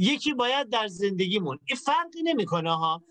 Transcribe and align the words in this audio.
یکی 0.00 0.34
باید 0.34 0.68
در 0.68 0.86
زندگیمون 0.86 1.58
این 1.66 1.78
فرقی 1.78 2.22
نمی‌کنه 2.22 2.76
ها. 2.76 3.02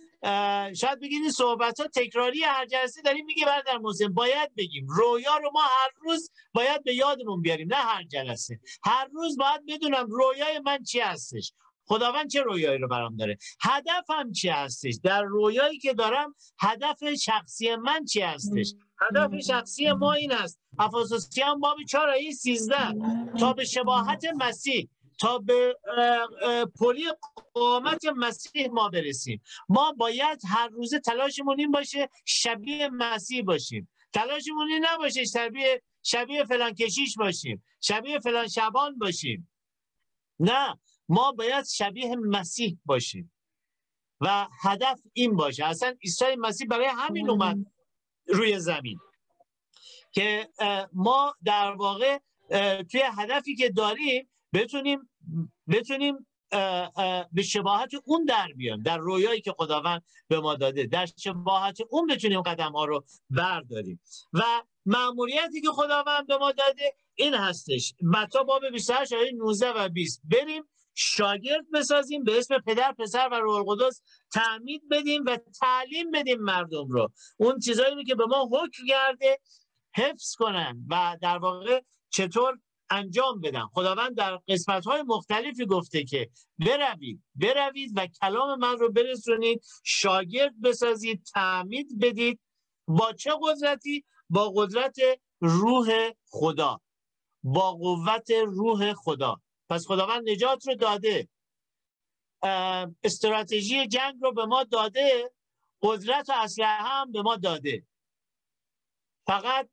شاید 0.74 1.00
بگید 1.02 1.22
این 1.22 1.32
صحبت 1.32 1.80
ها 1.80 1.88
تکراری 1.88 2.44
هر 2.44 2.66
جلسه 2.66 3.02
داریم 3.02 3.26
میگه 3.26 3.46
در 3.66 3.78
مسلم 3.78 4.14
باید 4.14 4.56
بگیم. 4.58 4.88
رویا 4.90 5.38
رو 5.38 5.52
ما 5.54 5.62
هر 5.62 5.90
روز 6.02 6.32
باید 6.54 6.84
به 6.84 6.94
یادمون 6.94 7.42
بیاریم 7.42 7.68
نه 7.68 7.76
هر 7.76 8.04
جلسه. 8.04 8.60
هر 8.84 9.08
روز 9.14 9.38
باید 9.38 9.62
بدونم 9.68 10.08
رویای 10.10 10.60
من 10.60 10.84
چی 10.84 11.00
هستش. 11.00 11.54
خداوند 11.86 12.30
چه 12.30 12.42
رویایی 12.42 12.78
رو 12.78 12.88
برام 12.88 13.16
داره؟ 13.16 13.38
هدفم 13.62 14.32
چی 14.32 14.50
هستش؟ 14.50 15.00
در 15.04 15.24
رویایی 15.24 15.80
که 15.80 15.94
دارم 15.94 16.36
هدف 16.60 17.14
شخصی 17.14 17.76
من 17.76 18.06
چی 18.06 18.22
هستش؟ 18.22 18.74
هدف 19.02 19.40
شخصی 19.40 19.92
ما 19.92 20.14
این 20.14 20.32
است. 20.32 20.60
افسوسیان 20.80 21.60
باب 21.60 21.78
4 21.90 22.10
آیه 22.10 22.32
13 22.32 22.76
تا 23.40 23.54
به 23.54 23.66
شباهت 23.66 24.26
مسیح. 24.38 24.90
تا 25.20 25.38
به 25.38 25.78
پلی 26.80 27.06
قامت 27.54 28.06
مسیح 28.06 28.68
ما 28.68 28.90
برسیم. 28.90 29.42
ما 29.70 29.92
باید 29.92 30.42
هر 30.48 30.68
روزه 30.68 31.00
تلاشمون 31.00 31.60
این 31.60 31.72
باشه 31.72 32.10
شبیه 32.26 32.90
مسیح 32.90 33.44
باشیم. 33.44 33.90
تلاشمون 34.14 34.72
این 34.72 34.86
نباشه 34.90 35.26
شبیه 35.26 35.82
شبیه 36.04 36.44
فلان 36.44 36.74
کشیش 36.74 37.18
باشیم. 37.18 37.64
شبیه 37.82 38.20
فلان 38.20 38.48
شبان 38.48 38.98
باشیم. 38.98 39.52
نه 40.40 40.80
ما 41.10 41.32
باید 41.32 41.66
شبیه 41.66 42.16
مسیح 42.16 42.78
باشیم. 42.86 43.34
و 44.22 44.48
هدف 44.62 45.02
این 45.14 45.36
باشه. 45.36 45.66
اصلا 45.66 45.96
عیسی 46.04 46.36
مسیح 46.38 46.68
برای 46.68 46.86
همین 46.86 47.30
اومد 47.30 47.58
روی 48.28 48.60
زمین. 48.60 49.00
که 50.12 50.50
ما 50.94 51.36
در 51.46 51.72
واقع 51.72 52.20
توی 52.92 53.04
هدفی 53.18 53.56
که 53.56 53.70
داریم 53.70 54.30
بتونیم 54.54 55.09
بتونیم 55.68 56.28
به 57.32 57.42
شباهت 57.44 57.92
اون 58.06 58.26
در 58.26 58.48
بیان 58.58 58.82
در 58.82 58.98
رویایی 58.98 59.42
که 59.42 59.54
خداوند 59.58 60.04
به 60.28 60.40
ما 60.40 60.56
داده 60.56 60.86
در 60.86 61.06
شباهت 61.18 61.78
اون 61.90 62.08
بتونیم 62.08 62.42
قدم 62.42 62.72
ها 62.72 62.86
رو 62.86 63.06
برداریم. 63.30 64.02
و 64.34 64.42
معمولیتی 64.86 65.62
که 65.62 65.70
خداوند 65.72 66.28
به 66.28 66.38
ما 66.38 66.52
داده 66.52 66.94
این 67.16 67.34
هستش. 67.34 67.94
متا 68.02 68.44
باب 68.44 68.70
28 68.70 69.14
آیه 69.14 69.32
19 69.32 69.70
و 69.70 69.90
20 69.90 70.22
بریم 70.24 70.64
شاگرد 70.94 71.66
بسازیم 71.74 72.24
به 72.24 72.38
اسم 72.38 72.60
پدر 72.60 72.92
پسر 73.00 73.30
و 73.32 73.36
روح 73.36 73.56
القدس 73.56 74.02
تعمید 74.34 74.90
بدیم 74.92 75.24
و 75.26 75.38
تعلیم 75.60 76.12
بدیم 76.12 76.42
مردم 76.42 76.88
رو. 76.90 77.12
اون 77.38 77.60
چیزایی 77.60 78.04
که 78.04 78.16
به 78.16 78.26
ما 78.26 78.50
حکم 78.52 78.84
کرده 78.88 79.40
حفظ 79.96 80.36
کنن 80.36 80.86
و 80.90 81.18
در 81.22 81.38
واقع 81.38 81.82
چطور 82.10 82.60
انجام 82.90 83.42
بدن 83.42 83.66
خداوند 83.66 84.16
در 84.16 84.40
قسمت 84.48 84.86
های 84.86 85.02
مختلفی 85.02 85.66
گفته 85.66 86.04
که 86.04 86.30
بروید 86.60 87.24
بروید 87.36 87.92
و 87.96 88.08
کلام 88.22 88.60
من 88.60 88.78
رو 88.78 88.92
برسونید 88.92 89.64
شاگرد 89.84 90.62
بسازید 90.62 91.24
تعمید 91.34 92.00
بدید. 92.00 92.40
با 92.88 93.14
چه 93.14 93.32
قدرتی؟ 93.42 94.06
با 94.30 94.50
قدرت 94.56 94.96
روح 95.40 96.12
خدا. 96.30 96.82
با 97.44 97.72
قوت 97.72 98.32
روح 98.32 98.94
خدا. 98.94 99.42
پس 99.70 99.88
خداوند 99.88 100.30
نجات 100.30 100.68
رو 100.68 100.76
داده. 100.76 101.30
استراتژی 103.04 103.88
جنگ 103.88 104.16
رو 104.22 104.34
به 104.34 104.46
ما 104.46 104.64
داده. 104.64 105.32
قدرت 105.82 106.30
و 106.30 106.34
اسلحه 106.36 106.84
هم 106.84 107.12
به 107.12 107.22
ما 107.22 107.36
داده. 107.36 107.84
فقط 109.28 109.70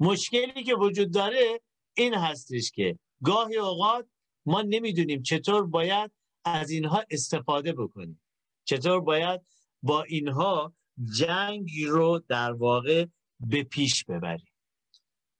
مشکلی 0.00 0.64
که 0.64 0.74
وجود 0.74 1.10
داره 1.10 1.60
این 1.94 2.14
هستش 2.14 2.70
که 2.70 2.98
گاهی 3.22 3.56
اوقات 3.56 4.06
ما 4.46 4.62
نمی‌دونیم 4.62 5.22
چطور 5.22 5.66
باید 5.66 6.10
از 6.44 6.70
اینها 6.70 7.04
استفاده 7.10 7.72
بکنیم. 7.72 8.20
چطور 8.64 9.00
باید 9.00 9.40
با 9.82 10.02
اینها 10.02 10.74
جنگ 11.16 11.70
رو 11.88 12.22
در 12.28 12.52
واقع 12.52 13.06
به 13.40 13.62
پیش 13.62 14.04
ببریم. 14.04 14.52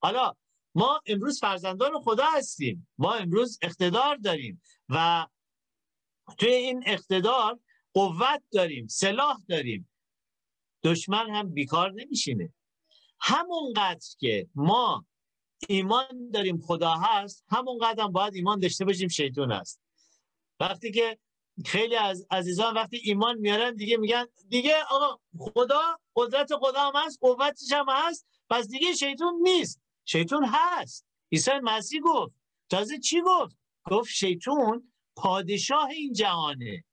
حالا 0.02 0.34
ما 0.74 1.00
امروز 1.06 1.40
فرزندان 1.40 2.00
خدا 2.00 2.24
هستیم. 2.36 2.88
ما 2.98 3.14
امروز 3.14 3.58
اقتدار 3.62 4.16
داریم 4.16 4.62
و 4.88 5.26
توی 6.38 6.52
این 6.52 6.82
اقتدار 6.86 7.58
قوت 7.92 8.42
داریم 8.52 8.86
سلاح 8.86 9.36
داریم. 9.48 9.90
دشمن 10.84 11.30
هم 11.30 11.48
بیکار 11.48 11.92
نمیشینه. 11.92 12.52
همونقدر 13.26 14.06
که 14.18 14.48
ما 14.54 15.06
ایمان 15.68 16.30
داریم 16.32 16.58
خدا 16.58 16.94
هست 16.94 17.44
همونقدر 17.48 18.04
هم 18.04 18.12
باید 18.12 18.34
ایمان 18.34 18.60
داشته 18.60 18.84
باشیم 18.84 19.08
شیطان 19.08 19.52
هست 19.52 19.80
وقتی 20.60 20.90
که 20.90 21.18
خیلی 21.66 21.96
از 21.96 22.26
عزیزان 22.30 22.74
وقتی 22.74 23.00
ایمان 23.04 23.38
میارن 23.38 23.74
دیگه 23.74 23.96
میگن 23.96 24.26
دیگه 24.48 24.74
آقا 24.90 25.20
خدا 25.38 25.98
قدرت 26.16 26.56
خدا 26.56 26.80
هم 26.80 26.92
هست 26.94 27.18
قوتش 27.20 27.72
هم 27.72 27.86
هست 27.88 28.26
پس 28.50 28.68
دیگه 28.68 28.94
شیطان 28.94 29.34
نیست. 29.42 29.80
شیطان 30.04 30.44
هست. 30.44 31.06
عیسی 31.32 31.50
مسیح 31.62 32.00
گفت. 32.00 32.34
تازه 32.70 32.98
چی 32.98 33.20
گفت؟ 33.20 33.56
گفت 33.90 34.10
شیطان 34.10 34.92
پادشاه 35.16 35.88
این 35.88 36.12
جهانه. 36.12 36.84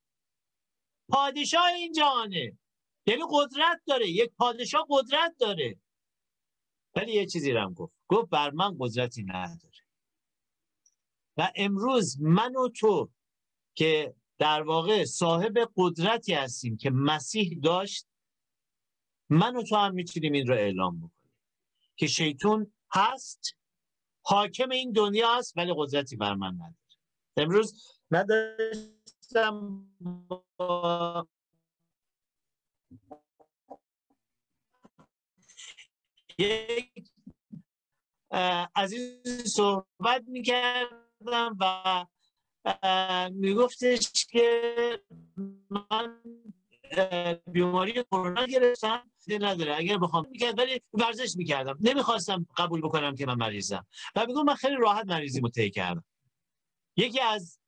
پادشاه 1.09 1.66
این 1.66 1.94
جهانه. 1.94 2.58
یعنی 3.06 3.22
قدرت 3.31 3.81
داره. 3.88 4.09
یک 4.09 4.31
پادشاه 4.38 4.86
قدرت 4.90 5.36
داره. 5.40 5.78
ولی 6.96 7.13
یه 7.13 7.25
چیزی 7.25 7.52
رو 7.52 7.62
هم 7.62 7.74
گفت. 7.74 7.94
گفت 8.07 8.29
بر 8.29 8.52
من 8.52 8.75
قدرتی 8.79 9.24
نداره. 9.24 9.72
و 11.38 11.52
امروز 11.56 12.22
من 12.22 12.56
و 12.56 12.69
تو 12.69 13.09
که 13.75 14.16
در 14.38 14.62
واقع 14.62 15.06
صاحب 15.06 15.53
قدرتی 15.75 16.34
هستیم 16.34 16.78
که 16.78 16.90
مسیح 16.90 17.59
داشت 17.63 18.07
من 19.29 19.56
و 19.56 19.63
تو 19.63 19.75
هم 19.75 19.94
می‌تونیم 19.94 20.34
این 20.34 20.47
رو 20.47 20.56
اعلام 20.56 20.97
بکنیم. 20.97 21.31
که 21.96 22.07
شیطون 22.07 22.74
هست 22.91 23.56
حاکم 24.22 24.69
این 24.69 24.91
دنیا 24.91 25.38
است 25.38 25.58
ولی 25.58 25.73
قدرتی 25.78 26.16
بر 26.16 26.34
من 26.34 26.53
نداره. 26.53 26.75
امروز 27.38 27.84
نداشتم 28.12 29.88
با 30.58 31.28
یک 36.41 36.91
عزیز 38.75 39.53
صحبت 39.56 40.24
می‌کردم 40.28 41.57
و 41.59 42.06
میگفتش 43.31 44.25
که 44.29 45.02
من 45.69 46.22
بیماری 47.47 47.94
کرونا 48.03 48.46
گرفتم 48.46 49.12
نداره 49.28 49.75
اگر 49.78 49.97
بخوام 49.97 50.28
می‌کرد 50.31 50.59
ولی 50.59 50.81
ورزش 50.94 51.35
می‌کردم. 51.35 51.78
نمی‌خواستم 51.81 52.46
قبول 52.58 52.81
بکنم 52.81 53.16
که 53.16 53.25
من 53.25 53.35
مریضم. 53.35 53.85
و 54.16 54.25
میگم 54.25 54.44
من 54.44 54.56
خیلی 54.56 54.75
راحت 54.75 55.06
مریضی 55.06 55.41
متعی 55.41 55.69
کردم. 55.72 56.03
یکی 56.97 57.19
از 57.19 57.59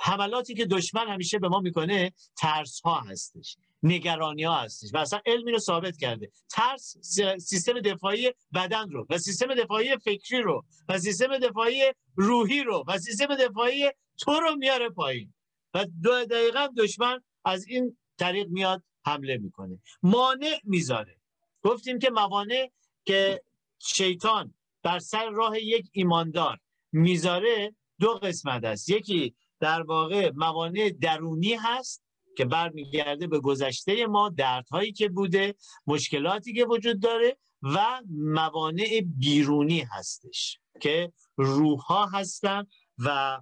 حملاتی 0.00 0.54
که 0.54 0.66
دشمن 0.66 1.08
همیشه 1.08 1.38
به 1.38 1.48
ما 1.48 1.60
می‌کنه 1.60 2.12
ترس 2.36 2.80
ها 2.80 3.00
هستش. 3.00 3.56
نگرانی 3.84 4.44
ها 4.44 4.54
هستش 4.54 4.94
و 4.94 4.98
اصلا 4.98 5.20
علمی 5.26 5.52
رو 5.52 5.58
ثابت 5.58 5.96
کرده. 5.96 6.30
ترس 6.50 6.96
سیستم 7.38 7.80
دفاعی 7.80 8.32
بدن 8.54 8.90
رو 8.90 9.06
و 9.10 9.18
سیستم 9.18 9.54
دفاعی 9.54 9.96
فکری 9.96 10.42
رو 10.42 10.64
و 10.88 10.98
سیستم 10.98 11.38
دفاعی 11.38 11.82
روحی 12.16 12.62
رو 12.62 12.84
و 12.88 12.98
سیستم 12.98 13.36
دفاعی 13.36 13.90
تو 14.18 14.32
رو 14.32 14.56
میاره 14.56 14.88
پایین. 14.88 15.34
و 15.74 15.84
دو 16.02 16.24
دقیقا 16.24 16.68
دشمن 16.78 17.20
از 17.44 17.66
این 17.68 17.96
طریق 18.18 18.48
میاد 18.48 18.82
حمله 19.06 19.36
می‌کنه. 19.36 19.78
مانع 20.02 20.60
می‌ذاره. 20.64 21.16
گفتیم 21.62 21.98
که 21.98 22.10
موانع 22.10 22.70
که 23.04 23.42
شیطان 23.78 24.54
بر 24.82 24.98
سر 24.98 25.30
راه 25.30 25.60
یک 25.60 25.88
ایماندار 25.92 26.58
می‌ذاره 26.92 27.74
دو 28.00 28.14
قسمت 28.14 28.64
است. 28.64 28.88
یکی 28.88 29.34
در 29.60 29.82
واقع 29.82 30.30
موانع 30.34 30.90
درونی 31.00 31.54
هست 31.54 32.02
که 32.36 32.44
برمیگرده 32.44 33.26
به 33.26 33.40
گذشته 33.40 34.06
ما 34.06 34.28
دردهایی 34.28 34.92
که 34.92 35.08
بوده 35.08 35.54
مشکلاتی 35.86 36.52
که 36.52 36.64
وجود 36.64 37.00
داره 37.00 37.36
و 37.62 38.02
موانع 38.10 39.00
بیرونی 39.18 39.80
هستش 39.80 40.58
که 40.80 41.12
روح 41.36 41.78
ها 41.78 42.06
هستن 42.06 42.66
و 42.98 43.40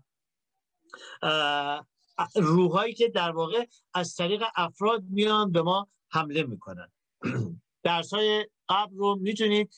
روحهایی 2.35 2.95
که 2.95 3.09
در 3.09 3.31
واقع 3.31 3.67
از 3.95 4.15
طریق 4.15 4.43
افراد 4.57 5.05
میان 5.11 5.53
به 5.53 5.63
ما 5.63 5.89
حمله 6.11 6.43
می‌کنن. 6.43 6.89
درس 7.83 8.15
های 8.15 8.47
قبل 8.69 8.97
رو 8.97 9.19
می‌تونید 9.21 9.75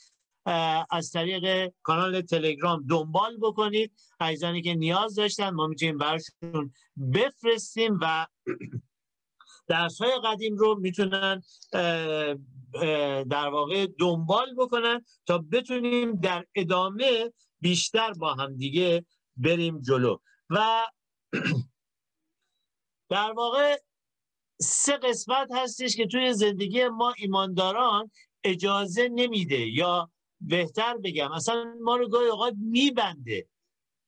از 0.90 1.10
طریق 1.12 1.72
کانال 1.82 2.20
تلگرام 2.20 2.86
دنبال 2.88 3.36
بکنید. 3.36 3.92
عزیزانی 4.20 4.62
که 4.62 4.74
نیاز 4.74 5.14
داشتن 5.14 5.50
ما 5.50 5.66
می‌تونیم 5.66 5.98
برشون 5.98 6.72
بفرستیم 7.12 7.98
و 8.02 8.26
درس 9.66 10.02
های 10.02 10.20
قدیم 10.24 10.56
رو 10.56 10.74
می‌تونن 10.80 11.42
در 13.30 13.48
واقع 13.48 13.86
دنبال 13.98 14.54
بکنن 14.54 15.04
تا 15.26 15.38
بتونیم 15.38 16.14
در 16.16 16.44
ادامه 16.54 17.32
بیشتر 17.60 18.12
با 18.12 18.34
هم 18.34 18.56
دیگه 18.56 19.06
بریم 19.36 19.80
جلو. 19.80 20.18
و 20.50 20.86
در 23.10 23.32
واقع 23.32 23.76
سه 24.60 24.96
قسمت 24.96 25.48
هستش 25.52 25.96
که 25.96 26.06
توی 26.06 26.34
زندگی 26.34 26.88
ما 26.88 27.14
ایمانداران 27.18 28.10
اجازه 28.44 29.08
نمیده 29.08 29.66
یا 29.66 30.10
بهتر 30.40 30.96
بگم 30.96 31.32
اصلا 31.32 31.74
ما 31.82 31.96
رو 31.96 32.08
گاهی 32.08 32.28
اوقات 32.28 32.54
میبنده. 32.58 33.46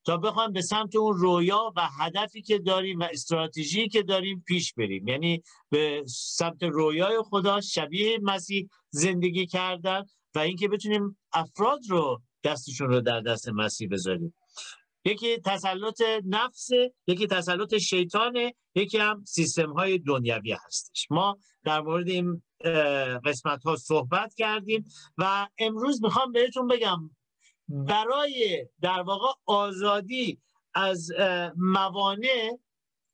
تا 0.06 0.16
بخوام 0.16 0.52
به 0.52 0.62
سمت 0.62 0.96
اون 0.96 1.16
رویا 1.16 1.72
و 1.76 1.88
هدفی 1.98 2.42
که 2.42 2.58
داریم 2.58 2.98
و 2.98 3.02
استراتژی 3.02 3.88
که 3.88 4.02
داریم 4.02 4.44
پیش 4.46 4.74
بریم. 4.74 5.08
یعنی 5.08 5.42
به 5.70 6.04
سمت 6.08 6.62
رویای 6.62 7.22
خدا 7.22 7.60
شبیه 7.60 8.18
مسیح 8.22 8.68
زندگی 8.90 9.46
کردن 9.46 10.04
و 10.34 10.38
اینکه 10.38 10.68
بتونیم 10.68 11.18
افراد 11.32 11.80
رو 11.88 12.22
دستشون 12.44 12.88
رو 12.88 13.00
در 13.00 13.20
دست 13.20 13.48
مسیح 13.48 13.88
بذاریم. 13.88 14.34
یکی 15.04 15.38
تسلط 15.38 16.02
نفس 16.24 16.68
یکی 17.06 17.26
تسلط 17.26 17.76
شیطانه 17.76 18.54
یکی 18.74 18.98
هم 18.98 19.24
سیستم 19.24 19.72
های 19.72 19.98
دنیوی 19.98 20.56
هستش. 20.66 21.06
ما 21.10 21.38
در 21.64 21.80
مورد 21.80 22.08
این 22.08 22.42
قسمت 23.24 23.62
ها 23.62 23.76
صحبت 23.76 24.34
کردیم 24.34 24.84
و 25.18 25.48
امروز 25.58 26.02
می‌خوام 26.02 26.32
بهتون 26.32 26.68
بگم 26.68 27.10
برای 27.68 28.66
در 28.80 29.00
واقع 29.02 29.28
آزادی 29.46 30.38
از 30.74 31.10
موانع 31.56 32.58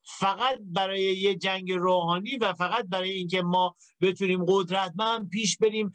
فقط 0.05 0.59
برای 0.61 1.03
یه 1.03 1.35
جنگ 1.35 1.73
روحانی 1.73 2.37
و 2.37 2.53
فقط 2.53 2.85
برای 2.85 3.11
اینکه 3.11 3.43
ما 3.43 3.77
بتونیم 4.01 4.45
قدرتمند 4.49 5.29
پیش 5.29 5.57
بریم 5.59 5.93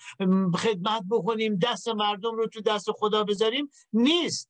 خدمت 0.56 1.04
بکنیم 1.12 1.56
دست 1.56 1.88
مردم 1.88 2.36
رو 2.36 2.48
تو 2.48 2.62
دست 2.62 2.92
خدا 2.92 3.24
بذاریم 3.24 3.70
نیست. 3.94 4.50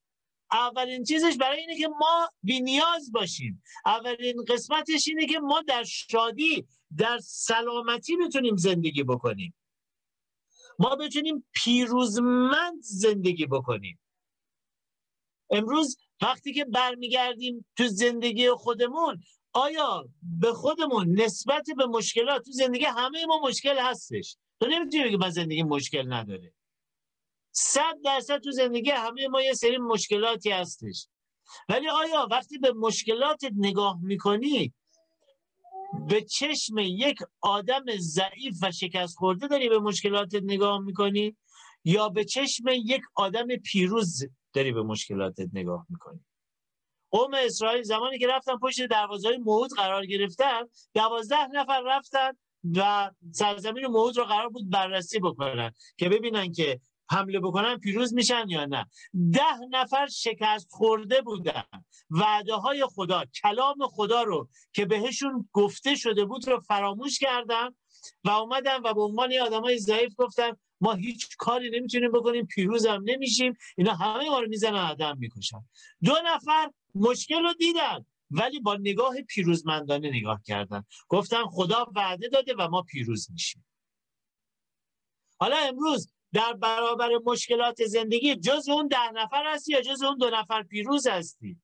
اولین 0.52 1.04
چیزش 1.04 1.38
برای 1.40 1.60
اینه 1.60 1.78
که 1.78 1.88
ما 1.88 2.30
بی 2.44 2.62
نیاز 2.62 3.12
باشیم. 3.12 3.64
اولین 3.86 4.36
قسمتش 4.48 5.08
اینه 5.08 5.26
که 5.26 5.40
ما 5.40 5.62
در 5.68 5.84
شادی 5.84 6.68
در 6.98 7.20
سلامتی 7.24 8.18
بتونیم 8.18 8.56
زندگی 8.56 9.04
بکنیم. 9.04 9.54
ما 10.80 10.96
بتونیم 10.96 11.48
پیروزمند 11.54 12.82
زندگی 12.82 13.46
بکنیم. 13.46 14.00
امروز 15.50 15.98
وقتی 16.22 16.54
که 16.54 16.66
برمیگردیم 16.66 17.66
تو 17.78 17.88
زندگی 17.88 18.50
خودمون 18.50 19.22
آیا 19.54 20.06
به 20.22 20.54
خودمون 20.54 21.22
نسبت 21.22 21.66
به 21.78 21.86
مشکلات 21.86 22.46
تو 22.46 22.52
زندگی 22.52 22.86
همه 22.86 23.26
ما 23.26 23.40
مشکل 23.44 23.78
هستش؟ 23.80 24.38
تو 24.60 24.68
نمی‌تونی 24.68 25.04
بگی 25.04 25.18
من 25.18 25.30
زندگی 25.30 25.64
مشکل 25.64 26.14
نداره. 26.14 26.54
صد 27.52 27.96
درصد 28.04 28.38
تو 28.38 28.52
زندگی 28.52 28.90
همه 28.90 29.28
ما 29.28 29.42
یه 29.42 29.54
سری 29.54 29.78
مشکلاتی 29.78 30.52
هستش. 30.52 31.08
ولی 31.70 31.90
آیا 31.90 32.28
وقتی 32.32 32.58
به 32.58 32.74
مشکلات 32.74 33.42
نگاه 33.56 34.00
می‌کنی 34.02 34.74
به 36.08 36.22
چشم 36.22 36.78
یک 36.78 37.18
آدم 37.42 37.84
ضعیف 37.98 38.56
و 38.62 38.72
شکست 38.72 39.18
خورده 39.18 39.48
داری 39.48 39.70
به 39.70 39.80
مشکلات 39.80 40.36
نگاه 40.36 40.80
می‌کنی 40.80 41.36
یا 41.84 42.10
به 42.10 42.26
چشم 42.26 42.64
یک 42.68 43.02
آدم 43.16 43.48
پیروز 43.48 44.24
داری 44.54 44.72
به 44.72 44.84
مشکلاتت 44.84 45.50
نگاه 45.54 45.86
می‌کنی؟ 45.90 46.20
قوم 47.12 47.34
اسرائیل 47.34 47.84
زمانی 47.84 48.20
که 48.20 48.28
رفتن 48.28 48.58
پشت 48.58 48.86
دروازه 48.86 49.28
های 49.28 49.38
موعود 49.38 49.72
قرار 49.76 50.06
گرفتن 50.06 50.62
دوازده 50.94 51.48
نفر 51.48 51.82
رفتن 51.86 52.32
و 52.76 53.12
سرزمین 53.32 53.88
موعود 53.88 54.18
رو 54.18 54.24
قرار 54.24 54.50
بود 54.50 54.70
بررسی 54.70 55.20
بکنن 55.20 55.72
که 55.98 56.10
ببینن 56.10 56.52
که 56.52 56.80
حمله 57.10 57.40
بکنن 57.40 57.78
پیروز 57.78 58.14
میشن 58.14 58.50
یا 58.50 58.66
نه؟ 58.66 58.86
ده 59.34 59.60
نفر 59.70 60.08
شکست 60.08 60.68
خورده 60.72 61.22
بودن. 61.22 61.64
وعده 62.10 62.54
های 62.54 62.86
خدا 62.86 63.24
کلام 63.42 63.88
خدا 63.88 64.24
رو 64.24 64.50
که 64.74 64.86
بهشون 64.86 65.50
گفته 65.54 65.96
شده 65.96 66.26
بود 66.26 66.48
رو 66.48 66.60
فراموش 66.60 67.20
کردن 67.20 67.70
و 68.24 68.30
اومدن 68.30 68.78
و 68.84 68.94
به 68.94 69.02
عنوان 69.02 69.34
آدم 69.38 69.62
های 69.62 69.80
ضعیف 69.80 70.14
گفتن 70.18 70.52
ما 70.82 70.94
هیچ 70.94 71.38
کاری 71.38 71.70
نمی‌تونیم 71.70 72.12
بکنیم 72.12 72.46
پیروز 72.46 72.86
هم 72.86 73.04
نمیشیم. 73.06 73.58
اینا 73.78 73.94
همه 73.94 74.30
ما 74.30 74.40
رو 74.40 74.48
می‌زنن 74.48 74.76
آدم 74.76 75.18
می‌کشن. 75.18 75.64
دو 76.04 76.16
نفر 76.26 76.72
مشکل 76.96 77.44
رو 77.44 77.54
دیدن 77.54 78.06
ولی 78.32 78.60
با 78.60 78.76
نگاه 78.76 79.22
پیروزمندانه 79.22 80.10
نگاه 80.10 80.42
کردن. 80.46 80.84
گفتن 81.08 81.46
خدا 81.46 81.92
وعده 81.96 82.28
داده 82.28 82.56
و 82.58 82.68
ما 82.68 82.82
پیروز 82.82 83.32
میشیم. 83.32 83.66
حالا 85.40 85.58
امروز 85.58 86.14
در 86.38 86.54
برابر 86.54 87.10
مشکلات 87.26 87.86
زندگی 87.86 88.36
جز 88.36 88.70
اون 88.70 88.88
ده 88.88 89.12
نفر 89.12 89.44
هستی 89.46 89.74
یا 89.74 89.82
جز 89.82 90.04
اون 90.04 90.18
دو 90.18 90.30
نفر 90.30 90.64
پیروز 90.64 91.08
هستی؟ 91.08 91.58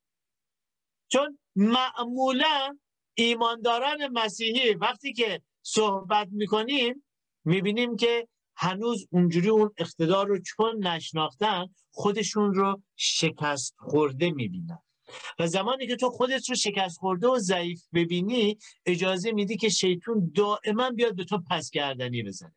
چون 1.08 1.40
معمولا 1.56 2.78
ایمانداران 3.14 4.08
مسیحی 4.08 4.74
وقتی 4.74 5.14
که 5.14 5.42
صحبت 5.62 6.28
می‌کنیم 6.32 7.06
می‌بینیم 7.46 7.96
که 7.96 8.28
هنوز 8.56 9.08
اونجوری 9.12 9.50
اون 9.50 9.72
اقتدار 9.78 10.28
رو 10.28 10.40
چون 10.42 10.88
نشناختن 10.88 11.68
خودشون 11.92 12.54
رو 12.54 12.82
شکست 12.96 13.76
خورده 13.78 14.32
می‌بینن. 14.32 14.80
و 15.40 15.48
زمانی 15.48 15.88
که 15.88 15.96
تو 15.96 16.10
خودت 16.10 16.50
رو 16.50 16.56
شکست 16.56 16.98
خورده 17.00 17.28
و 17.28 17.40
ضعیف 17.40 17.84
ببینی 17.94 18.58
اجازه 18.86 19.32
میدی 19.32 19.58
که 19.58 19.70
شیطون 19.70 20.32
دائما 20.36 20.90
بیاد 20.90 21.16
به 21.16 21.24
تو 21.24 21.44
پس 21.50 21.72
گردنی 21.72 22.24
بزنه. 22.24 22.56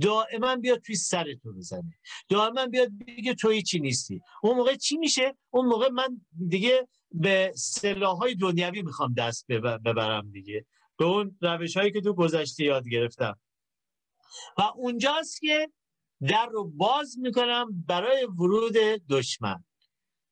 دائما 0.00 0.56
بیاد 0.56 0.80
توی 0.80 0.94
سر 0.94 1.34
تو 1.42 1.52
بزنه. 1.52 1.94
دائما 2.28 2.66
بیاد 2.66 2.88
بگه 3.06 3.34
توی 3.34 3.62
چی 3.62 3.80
نیستی. 3.80 4.20
اون 4.42 4.56
موقع 4.56 4.74
چی 4.74 4.96
میشه؟ 4.96 5.36
اون 5.50 5.66
موقع 5.66 5.88
من 5.88 6.20
دیگه 6.48 6.88
به 7.12 7.52
سلاح 7.56 8.16
های 8.16 8.34
دنیوی 8.34 8.82
می‌خوام 8.82 9.14
دست 9.14 9.46
ببرم 9.52 10.30
دیگه. 10.30 10.66
به 10.96 11.04
اون 11.04 11.38
روش 11.40 11.76
هایی 11.76 11.92
که 11.92 12.00
تو 12.00 12.14
گذشته 12.14 12.64
یاد 12.64 12.88
گرفتم. 12.88 13.38
و 14.58 14.62
اونجاست 14.62 15.40
که 15.40 15.70
در 16.28 16.46
رو 16.46 16.64
باز 16.64 17.18
می‌کنم 17.18 17.84
برای 17.86 18.24
ورود 18.24 18.76
دشمن. 19.10 19.64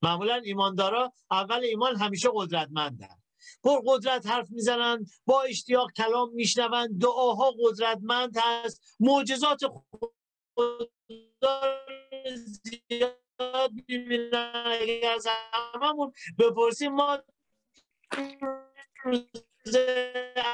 معمولا 0.03 0.35
ایماندارا 0.35 1.13
اول 1.31 1.61
ایمان 1.65 1.97
همیشه 1.97 2.29
قدرتمندن. 2.35 3.22
پر 3.65 3.81
قدرت 3.87 4.27
حرف 4.27 4.51
می‌زنن 4.51 5.05
با 5.27 5.43
اشتیاق 5.43 5.93
کلام 5.93 6.33
میشنون 6.33 6.99
دعاها 6.99 7.55
قدرتمند 7.61 8.37
هست 8.37 8.97
معجزات 9.01 9.61
خدا 10.57 10.81
زیاد 12.35 13.73
می‌بینن. 13.89 14.53
اگر 14.81 15.13
از 15.13 15.27
هممون 15.75 16.13
بپرسیم 16.39 16.93
ما 16.93 17.19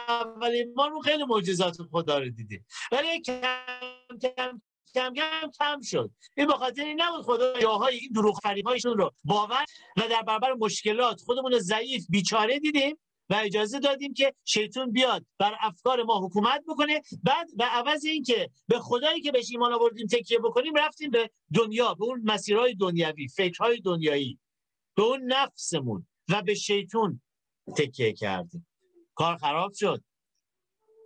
اولین 0.09 0.75
ما 0.77 0.87
رو 0.87 1.01
خیلی 1.01 1.25
معجزات 1.25 1.77
خدا 1.93 2.19
رو 2.19 2.29
دیدیم. 2.29 2.67
ولی 2.93 3.21
کم 3.21 4.19
کم 4.23 4.63
کم 4.95 5.15
کم 5.15 5.51
کم 5.59 5.81
شد. 5.81 6.11
این 6.37 6.47
به 6.47 6.53
خاطر 6.53 6.85
این 6.85 7.01
نبود 7.01 7.23
خدا 7.23 7.59
یاهای 7.61 7.97
این 7.97 8.11
دروغ 8.15 8.41
فریبایشون 8.43 8.99
رو 8.99 9.11
باور 9.25 9.65
و 9.97 10.01
در 10.11 10.23
برابر 10.23 10.53
مشکلات 10.53 11.21
خودمون 11.21 11.59
ضعیف 11.59 12.07
بیچاره 12.09 12.59
دیدیم 12.59 12.99
و 13.31 13.41
اجازه 13.45 13.81
دادیم 13.81 14.15
که 14.15 14.35
شیطون 14.45 14.93
بیاد 14.93 15.27
بر 15.39 15.55
افکار 15.61 16.03
ما 16.03 16.27
حکومت 16.27 16.65
بکنه. 16.69 17.03
بعد 17.23 17.57
به 17.57 17.65
عوض 17.65 18.05
اینکه 18.05 18.51
به 18.69 18.79
خدایی 18.79 19.21
که 19.21 19.33
بهش 19.33 19.51
ایمان 19.51 19.73
آوردیم 19.73 20.07
تکیه 20.07 20.39
بکنیم 20.39 20.75
رفتیم 20.75 21.11
به 21.11 21.31
دنیا 21.55 21.95
به 21.95 22.05
اون 22.05 22.21
مسیرهای 22.25 22.75
دنیوی 22.75 23.29
فکرهای 23.29 23.81
دنیایی 23.81 24.39
به 24.97 25.03
اون 25.03 25.33
نفسمون 25.33 26.07
و 26.29 26.43
به 26.43 26.55
شیطون 26.55 27.21
تکیه 27.77 28.13
کردیم. 28.13 28.67
کار 29.15 29.37
خراب 29.37 29.73
شد. 29.73 30.03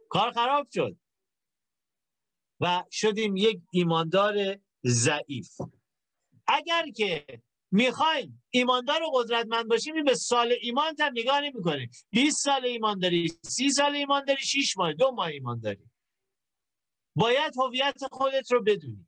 کار 0.08 0.32
خراب 0.32 0.66
شد. 0.74 0.96
و 2.62 2.84
شدیم 2.90 3.36
یک 3.36 3.60
ایماندار 3.70 4.56
ضعیف. 4.86 5.50
اگر 6.46 6.90
که 6.96 7.26
می‌خوایم 7.70 8.42
ایماندار 8.50 9.02
و 9.02 9.10
قدرتمند 9.14 9.68
باشیم 9.68 10.04
به 10.04 10.14
سال 10.14 10.54
ایمان 10.62 10.94
هم 10.98 11.12
نگاه 11.16 11.40
نمی 11.40 11.62
کنیم 11.62 11.90
20 12.10 12.44
سال 12.44 12.64
ایمان 12.64 12.98
داری 12.98 13.32
30 13.42 13.70
سال 13.70 13.96
ایمان 13.96 14.24
داری 14.24 14.42
6 14.42 14.76
ماه 14.76 14.92
دو 14.92 15.10
ماه 15.10 15.26
ایمان 15.26 15.60
داری. 15.60 15.90
باید 17.16 17.56
هویت 17.56 18.00
خودت 18.12 18.52
رو 18.52 18.62
بدونی 18.62 19.06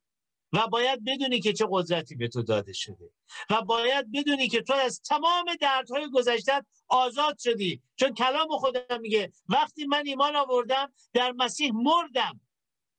و 0.52 0.66
باید 0.66 1.04
بدونی 1.04 1.40
که 1.40 1.52
چه 1.52 1.66
قدرتی 1.70 2.14
به 2.14 2.28
تو 2.28 2.42
داده 2.42 2.72
شده 2.72 3.10
و 3.50 3.62
باید 3.62 4.12
بدونی 4.12 4.48
که 4.48 4.62
تو 4.62 4.74
از 4.74 5.00
تمام 5.00 5.54
دردهای 5.60 6.10
گذشته 6.10 6.52
آزاد 6.88 7.38
شدی. 7.38 7.82
چون 7.96 8.14
کلام 8.14 8.48
خودم 8.48 9.00
میگه 9.00 9.32
وقتی 9.48 9.86
من 9.86 10.02
ایمان 10.06 10.36
آوردم 10.36 10.92
در 11.12 11.32
مسیح 11.32 11.72
مردم. 11.74 12.40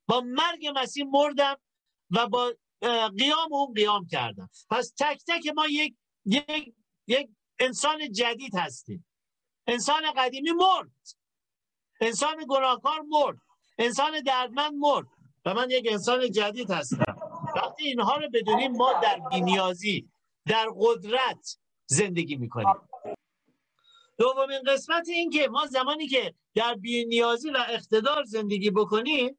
با 0.07 0.21
مرگ 0.25 0.71
مسیح 0.75 1.05
مردم 1.05 1.57
و 2.11 2.27
با 2.27 2.53
قیام 3.17 3.53
اون 3.53 3.73
قیام 3.73 4.07
کردم 4.07 4.49
پس 4.69 4.93
تک 4.99 5.21
تک 5.27 5.47
ما 5.55 5.65
یک 5.67 5.95
یک 6.25 6.73
یک 7.07 7.29
انسان 7.59 8.11
جدید 8.11 8.55
هستیم. 8.55 9.05
انسان 9.67 10.01
قدیمی 10.17 10.51
مرد. 10.51 10.91
انسان 12.01 12.45
گناهکار 12.49 13.01
مرد. 13.01 13.37
انسان 13.77 14.21
دردمند 14.21 14.73
مرد. 14.73 15.07
و 15.45 15.53
من 15.53 15.69
یک 15.69 15.87
انسان 15.91 16.31
جدید 16.31 16.71
هستم. 16.71 17.17
وقتی 17.55 17.83
اینها 17.87 18.15
رو 18.15 18.29
بدونیم 18.33 18.71
ما 18.71 18.93
در 19.03 19.21
بینیازی 19.29 20.09
در 20.45 20.67
قدرت 20.79 21.57
زندگی 21.85 22.35
می‌کنیم. 22.35 22.75
دومین 24.17 24.59
قسمت 24.67 25.09
این 25.09 25.29
که 25.29 25.47
ما 25.47 25.65
زمانی 25.65 26.07
که 26.07 26.33
در 26.55 26.75
بینیازی 26.75 27.49
و 27.49 27.57
اقتدار 27.69 28.23
زندگی 28.23 28.71
بکنیم 28.71 29.37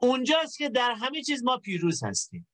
اونجاست 0.00 0.58
که 0.58 0.68
در 0.68 0.92
همه 0.92 1.22
چیز 1.22 1.44
ما 1.44 1.58
پیروز 1.58 2.04
هستیم. 2.04 2.48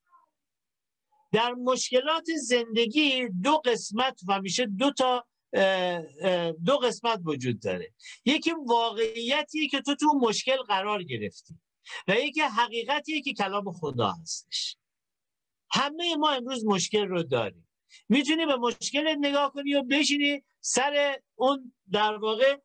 در 1.31 1.53
مشکلات 1.53 2.25
زندگی 2.35 3.29
دو 3.43 3.57
قسمت 3.57 4.19
و 4.27 4.33
همیشه 4.33 4.65
دو 4.65 4.91
تا 4.91 5.25
دو 6.65 6.77
قسمت 6.77 7.19
وجود 7.25 7.61
داره. 7.61 7.93
یکی 8.25 8.51
واقعیتی 8.67 9.67
که 9.67 9.81
تو 9.81 9.95
تو 9.95 10.19
مشکل 10.21 10.57
قرار 10.57 11.03
گرفتی 11.03 11.59
و 12.07 12.15
یکی 12.15 12.41
حقیقتیه 12.41 13.21
که 13.21 13.33
کلام 13.33 13.71
خدا 13.71 14.11
هستش. 14.11 14.77
همه 15.71 16.15
ما 16.15 16.29
امروز 16.29 16.65
مشکل 16.65 17.07
رو 17.07 17.23
داریم. 17.23 17.67
می‌تونی 18.09 18.45
به 18.45 18.55
مشکل 18.55 19.15
نگاه 19.19 19.53
کنی 19.53 19.75
و 19.75 19.83
بشینی 19.83 20.43
سر 20.59 21.19
اون 21.35 21.73
در 21.91 22.15
واقع 22.15 22.57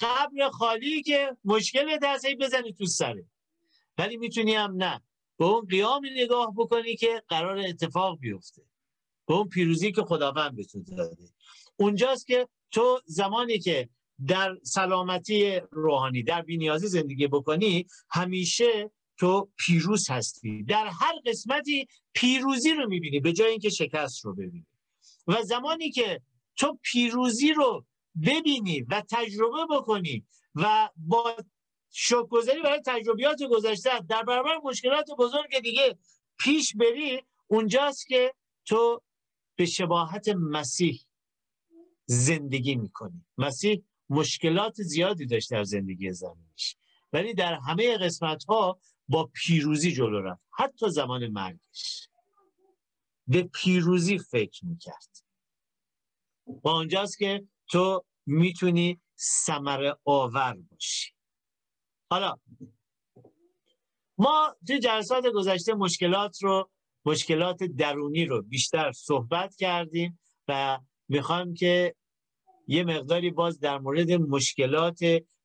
قبر 0.00 0.50
خالی 0.52 1.02
که 1.02 1.36
مشکل 1.44 1.98
هست 2.02 2.26
بزنی 2.40 2.72
تو 2.72 2.86
سره 2.86 3.24
ولی 3.98 4.16
می‌تونی 4.16 4.54
هم 4.54 4.76
نه. 4.76 5.02
به 5.38 5.44
اون 5.44 5.66
قیامی 5.66 6.10
نگاه 6.10 6.54
بکنی 6.56 6.96
که 6.96 7.22
قرار 7.28 7.58
اتفاق 7.58 8.18
بیفته. 8.18 8.62
به 9.26 9.34
اون 9.34 9.48
پیروزی 9.48 9.92
که 9.92 10.02
خداوند 10.02 10.56
به 10.56 10.64
تو 10.64 10.82
داده. 10.82 11.28
اونجاست 11.76 12.26
که 12.26 12.48
تو 12.70 13.00
زمانی 13.06 13.58
که 13.58 13.88
در 14.26 14.58
سلامتی 14.62 15.60
روحانی 15.70 16.22
در 16.22 16.42
بینیازی 16.42 16.86
زندگی 16.86 17.26
بکنی 17.26 17.86
همیشه 18.10 18.90
تو 19.16 19.48
پیروز 19.56 20.10
هستی. 20.10 20.62
در 20.62 20.86
هر 20.86 21.14
قسمتی 21.26 21.88
پیروزی 22.12 22.72
رو 22.72 22.88
می‌بینی 22.88 23.20
به 23.20 23.32
جای 23.32 23.50
اینکه 23.50 23.70
شکست 23.70 24.24
رو 24.24 24.34
ببینی. 24.34 24.66
و 25.26 25.42
زمانی 25.42 25.90
که 25.90 26.20
تو 26.56 26.78
پیروزی 26.82 27.52
رو 27.52 27.84
ببینی 28.26 28.80
و 28.80 29.02
تجربه 29.10 29.66
بکنی 29.70 30.24
و 30.54 30.88
با 30.96 31.36
شکرگذاری 31.90 32.62
برای 32.62 32.82
تجربیات 32.86 33.42
گذشته 33.42 33.90
در 34.08 34.22
برابر 34.22 34.56
مشکلات 34.64 35.06
بزرگ 35.18 35.60
دیگه 35.62 35.98
پیش 36.38 36.76
بری 36.76 37.22
اونجاست 37.46 38.06
که 38.06 38.34
تو 38.64 39.02
به 39.56 39.66
شباهت 39.66 40.28
مسیح 40.28 41.00
زندگی 42.06 42.76
می‌کنی. 42.76 43.26
مسیح 43.38 43.82
مشکلات 44.10 44.74
زیادی 44.82 45.26
داشت 45.26 45.50
در 45.50 45.64
زندگی 45.64 46.12
زمینش. 46.12 46.76
ولی 47.12 47.34
در 47.34 47.54
همه 47.54 47.98
قسمت 47.98 48.44
ها 48.44 48.80
با 49.08 49.30
پیروزی 49.34 49.92
جلو 49.92 50.22
رفت. 50.22 50.42
حتی 50.58 50.90
زمان 50.90 51.26
مرگش. 51.26 52.08
به 53.26 53.42
پیروزی 53.42 54.18
فکر 54.18 54.66
می‌کرد. 54.66 55.24
با 56.62 56.76
اونجاست 56.76 57.18
که 57.18 57.48
تو 57.70 58.04
می‌تونی 58.26 59.00
سمر 59.16 59.92
آور 60.04 60.56
باشی. 60.70 61.17
حالا 62.10 62.36
ما 64.18 64.56
تو 64.68 64.78
جلسات 64.78 65.26
گذشته 65.26 65.74
مشکلات 65.74 66.42
رو 66.42 66.70
مشکلات 67.04 67.62
درونی 67.62 68.24
رو 68.24 68.42
بیشتر 68.42 68.92
صحبت 68.92 69.56
کردیم 69.56 70.18
و 70.48 70.78
می‌خوایم 71.08 71.54
که 71.54 71.94
یه 72.66 72.84
مقداری 72.84 73.30
باز 73.30 73.60
در 73.60 73.78
مورد 73.78 74.12
مشکلات 74.12 74.98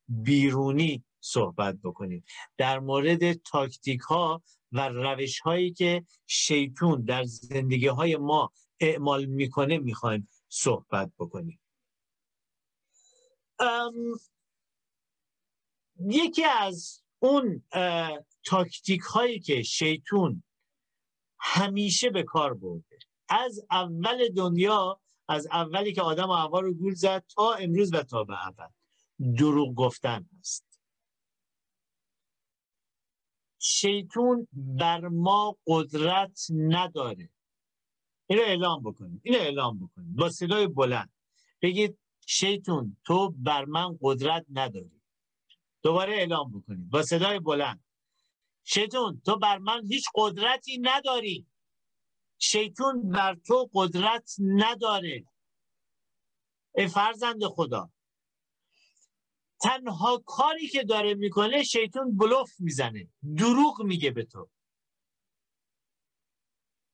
بیرونی 0.08 1.04
صحبت 1.20 1.76
بکنیم. 1.84 2.24
در 2.58 2.80
مورد 2.80 3.34
تاکتیک 3.34 4.00
ها 4.00 4.44
و 4.72 4.90
روش 4.90 5.40
هایی 5.40 5.74
که 5.74 6.06
شیطون 6.28 7.02
در 7.02 7.24
زندگی 7.24 7.88
های 7.88 8.16
ما 8.18 8.52
اعمال 8.80 9.26
می‌کنه 9.26 9.78
می‌خوایم 9.78 10.30
صحبت 10.50 11.12
بکنیم. 11.20 11.60
یکی 16.06 16.44
از 16.44 17.04
اون 17.20 17.64
تاکتیک 18.46 19.02
هایی 19.02 19.40
که 19.40 19.62
شیطون 19.62 20.44
همیشه 21.40 22.10
به 22.10 22.24
کار 22.24 22.54
برده. 22.54 22.98
از 23.30 23.66
اول 23.72 24.30
دنیا 24.30 25.00
از 25.28 25.48
اولی 25.52 25.94
که 25.94 26.02
آدم 26.02 26.30
و 26.30 26.34
حوا 26.34 26.60
رو 26.60 26.74
گول 26.74 26.94
زد 26.94 27.24
تا 27.36 27.54
امروز 27.54 27.94
و 27.94 28.04
تا 28.04 28.24
به 28.24 28.48
اول 28.48 28.70
دروغ 29.38 29.76
گفتن 29.76 30.30
است 30.40 30.80
شیطون 33.60 34.48
بر 34.54 35.08
ما 35.08 35.58
قدرت 35.68 36.48
نداره. 36.52 37.30
اینو 38.28 38.42
اعلام 38.42 38.84
بکنید 38.84 39.22
اینو 39.24 39.40
اعلام 39.40 39.80
بکنید 39.80 40.16
با 40.16 40.30
صدای 40.30 40.68
بلند. 40.68 41.12
بگید 41.62 41.98
شیطون 42.26 42.98
تو 43.04 43.34
بر 43.38 43.66
من 43.66 43.98
قدرت 44.02 44.46
نداری. 44.54 45.03
دوباره 45.84 46.14
اعلام 46.14 46.60
بکنید 46.60 46.90
با 46.90 47.04
صدای 47.04 47.40
بلند. 47.40 47.84
شیطون 48.64 49.22
تو 49.26 49.38
بر 49.38 49.58
من 49.58 49.86
هیچ 49.86 50.06
قدرتی 50.16 50.78
نداری. 50.82 51.48
شیطون 52.38 53.10
بر 53.12 53.36
تو 53.36 53.70
قدرت 53.74 54.36
نداره. 54.40 55.26
ای 56.76 56.88
فرزند 56.88 57.44
خدا. 57.46 57.90
تنها 59.62 60.24
کاری 60.26 60.68
که 60.68 60.84
داره 60.84 61.14
می‌کنه 61.14 61.64
شیطون 61.64 62.18
بلوف 62.18 62.52
می‌زنه. 62.60 63.10
دروغ 63.38 63.82
میگه 63.82 64.12
به 64.12 64.24
تو. 64.26 64.50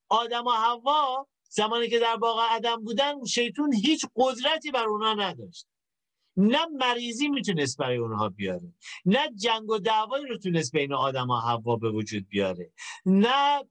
آدم 0.09 0.47
و 0.47 0.51
حوا 0.51 1.27
زمانی 1.49 1.89
که 1.89 1.99
در 1.99 2.15
باغ 2.15 2.39
عدم 2.39 2.83
بودن 2.83 3.25
شیطون 3.25 3.73
هیچ 3.73 4.05
قدرتی 4.15 4.71
بر 4.71 4.85
اونا 4.85 5.13
نداشت. 5.13 5.67
نه 6.39 6.65
مریضی 6.65 7.27
می‌تونست 7.27 7.77
برای 7.77 7.97
اونها 7.97 8.29
بیاره 8.29 8.73
نه 9.05 9.29
جنگ 9.35 9.69
و 9.69 9.77
دعوایی 9.77 10.25
رو 10.25 10.37
تونست 10.37 10.71
بین 10.71 10.93
آدم 10.93 11.29
و 11.29 11.35
حوا 11.35 11.75
به 11.75 11.91
وجود 11.91 12.27
بیاره 12.27 12.71
نه 13.05 13.63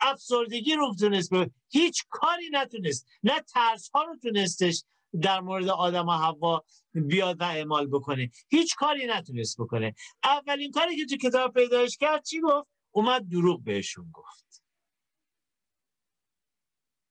افسردگی 0.00 0.74
رو 0.74 0.94
تونست 1.00 1.30
هیچ 1.68 2.04
کاری 2.10 2.50
نتونست 2.52 3.06
نه 3.22 3.40
ترس 3.40 3.90
ها 3.94 4.04
رو 4.04 4.16
تونستش 4.16 4.84
در 5.22 5.40
مورد 5.40 5.68
آدم 5.68 6.08
و 6.08 6.12
حوا 6.12 6.64
بیاد 6.94 7.40
و 7.40 7.44
اعمال 7.44 7.86
بکنه. 7.86 8.30
هیچ 8.48 8.76
کاری 8.76 9.06
نتونست 9.06 9.60
بکنه. 9.60 9.94
اولین 10.24 10.70
کاری 10.70 10.96
که 10.96 11.06
تو 11.06 11.16
کتاب 11.16 11.54
پیدایش 11.54 11.96
کرد 11.96 12.24
چی 12.24 12.40
گفت؟ 12.40 12.68
اومد 12.90 13.28
دروغ 13.28 13.62
بهشون 13.62 14.10
گفت. 14.12 14.62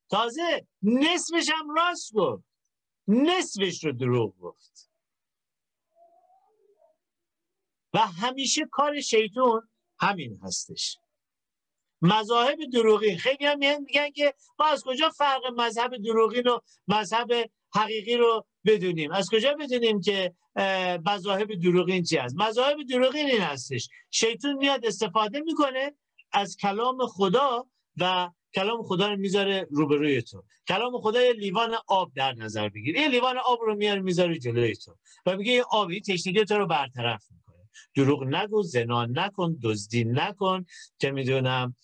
تازه 0.09 0.67
نصفش 0.83 1.49
هم 1.49 1.69
راست 1.75 2.13
گفت. 2.13 2.52
نصفش 3.07 3.83
رو 3.83 3.91
دروغ 3.91 4.37
گفت. 4.39 4.91
و 7.93 7.99
همیشه 7.99 8.61
کار 8.71 9.01
شیطون 9.01 9.69
همین 9.99 10.39
هستش. 10.43 10.97
مذاهب 12.01 12.57
دروغی 12.73 13.17
خیلی 13.17 13.45
هم 13.45 13.59
میگن 13.59 14.11
که 14.11 14.33
ما 14.59 14.65
از 14.65 14.83
کجا 14.83 15.09
فرق 15.09 15.41
مذهب 15.55 15.97
دروغی 15.97 16.41
و 16.41 16.59
مذهب 16.87 17.51
حقیقی 17.75 18.17
رو 18.17 18.45
بدونیم؟ 18.65 19.11
از 19.11 19.29
کجا 19.29 19.53
بدونیم 19.59 20.01
که 20.01 20.35
مذاهب 21.05 21.53
دروغین 21.53 22.03
چی 22.03 22.17
هست؟ 22.17 22.35
مذاهب 22.37 22.77
دروغین 22.89 23.25
این 23.25 23.41
هستش. 23.41 23.89
شیطون 24.11 24.53
میاد 24.53 24.85
استفاده 24.85 25.39
می‌کنه 25.39 25.95
از 26.31 26.57
کلام 26.57 27.07
خدا 27.07 27.67
و 27.97 28.29
کلام 28.55 28.83
خدا 28.83 29.09
رو 29.09 29.17
می‌ذاره 29.17 29.67
روبروی 29.71 30.21
تو. 30.21 30.43
کلام 30.67 31.01
خدا 31.01 31.21
یه 31.21 31.33
لیوان 31.33 31.75
آب 31.87 32.11
در 32.15 32.33
نظر 32.33 32.69
بگیر. 32.69 32.95
یه 32.95 33.07
لیوان 33.07 33.37
آب 33.37 33.59
رو 33.61 33.75
میاره 33.75 34.01
می‌ذاره 34.01 34.39
جلوی 34.39 34.75
تو 34.75 34.95
و 35.25 35.37
میگه 35.37 35.51
یه 35.51 35.63
آبی 35.71 36.01
تشنگی 36.01 36.45
تو 36.45 36.57
رو 36.57 36.67
برطرف 36.67 37.25
می‌کنه. 37.31 37.69
دروغ 37.95 38.23
نگو 38.23 38.63
زنا 38.63 39.05
نکن 39.05 39.57
دزدی 39.63 40.03
نکن 40.03 40.65
که 40.99 41.11
می‌دونم 41.11 41.75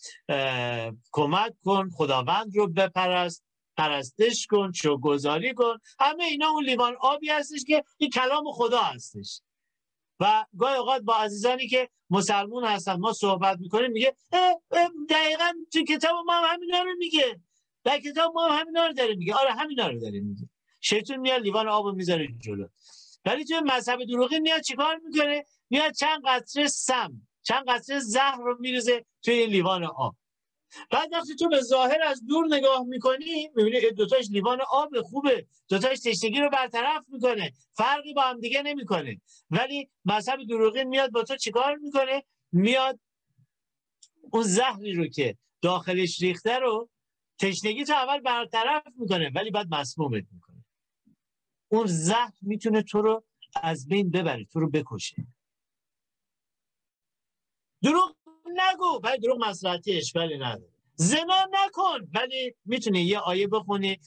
کمک 1.12 1.54
کن 1.64 1.90
خداوند 1.90 2.56
رو 2.56 2.68
بپرست 2.68 3.44
پرستش 3.78 4.48
کن 4.48 4.72
گذاری 5.02 5.54
کن. 5.54 5.78
همه 6.00 6.24
اینا 6.24 6.50
اون 6.50 6.64
لیوان 6.64 6.96
آبی 7.02 7.30
هستش 7.30 7.64
که 7.68 7.84
این 7.98 8.10
کلام 8.10 8.52
خدا 8.52 8.80
هستش. 8.80 9.42
و 10.20 10.46
گاهی 10.58 10.76
اوقات 10.76 11.02
با 11.02 11.16
عزیزانی 11.16 11.68
که 11.68 11.90
مسلمون 12.10 12.64
هستن 12.64 12.94
ما 12.96 13.14
صحبت 13.14 13.60
می‌کنیم 13.60 13.92
میگه 13.92 14.16
دقیقا 15.10 15.52
تو 15.74 15.84
کتاب 15.84 16.26
ما 16.26 16.34
هم 16.34 16.54
همینا 16.56 16.82
رو 16.84 16.96
میگه. 16.98 17.40
در 17.84 18.00
کتاب 18.00 18.34
ما 18.34 18.48
هم 18.48 18.60
همینا 18.60 18.88
رو 18.88 18.94
داره 18.94 19.16
میگه. 19.16 19.34
آره 19.34 19.52
همینا 19.52 19.88
رو 19.88 20.00
داره 20.00 20.20
میگه. 20.20 20.50
شیطون 20.82 21.18
میاد 21.18 21.42
لیوان 21.42 21.68
آب 21.68 21.96
می‌ذاره 21.96 22.28
جلو. 22.40 22.68
ولی 23.26 23.46
توی 23.46 23.60
مذهب 23.60 24.04
دروغی 24.04 24.40
میاد 24.40 24.62
چیکار 24.62 24.96
می‌کنه؟ 25.06 25.46
میاد 25.70 25.94
چند 25.94 26.22
قطره 26.28 26.68
سم 26.68 27.22
چند 27.44 27.66
قطره 27.68 28.00
زهر 28.00 28.38
رو 28.38 28.58
میریزه 28.60 29.06
توی 29.22 29.46
لیوان 29.46 29.84
آب. 29.84 30.16
بعد 30.92 31.14
وقتی 31.14 31.36
تو 31.36 31.50
به 31.50 31.62
ظاهر 31.62 32.02
از 32.02 32.26
دور 32.26 32.46
نگاه 32.50 32.84
می‌کنی 32.84 33.50
می‌بینی 33.56 33.92
دوتاش 33.92 34.30
لیوان 34.32 34.62
آب 34.72 35.02
خوبه. 35.02 35.48
دوتاش 35.70 36.00
تشنگی 36.00 36.40
رو 36.40 36.50
برطرف 36.50 37.04
می‌کنه. 37.08 37.54
فرقی 37.74 38.14
با 38.14 38.22
هم 38.22 38.40
دیگه 38.40 38.62
نمی‌کنه. 38.62 39.22
ولی 39.52 39.90
مذهب 40.06 40.44
دروغین 40.44 40.84
میاد 40.84 41.12
با 41.12 41.24
تو 41.24 41.36
چیکار 41.36 41.76
می‌کنه؟ 41.76 42.24
میاد 42.52 43.00
اون 44.32 44.44
زهری 44.44 44.94
رو 44.94 45.08
که 45.08 45.38
داخلش 45.62 46.22
ریخته 46.22 46.60
رو 46.60 46.90
تشنگی 47.40 47.84
تو 47.84 47.94
اول 47.94 48.20
برطرف 48.20 48.84
می‌کنه 48.96 49.32
ولی 49.36 49.52
بعد 49.52 49.68
مسمومت 49.74 50.24
می‌کنه. 50.32 50.66
اون 51.72 51.86
زهر 51.88 52.34
می‌تونه 52.42 52.82
تو 52.82 53.02
رو 53.02 53.24
از 53.64 53.88
بین 53.88 54.12
ببره 54.12 54.46
تو 54.46 54.60
رو 54.60 54.70
بکشه. 54.70 55.28
دروغ 57.84 58.16
نگو. 58.56 59.00
ولی 59.04 59.20
دروغ 59.20 59.46
مسلحتی 59.46 59.98
اشکالی 59.98 60.38
نداره 60.38 60.72
زنا 60.96 61.50
نکن 61.52 62.08
ولی 62.14 62.56
می‌تونی 62.66 63.02
یه 63.02 63.20
آیه 63.20 63.48
بخونی 63.48 64.00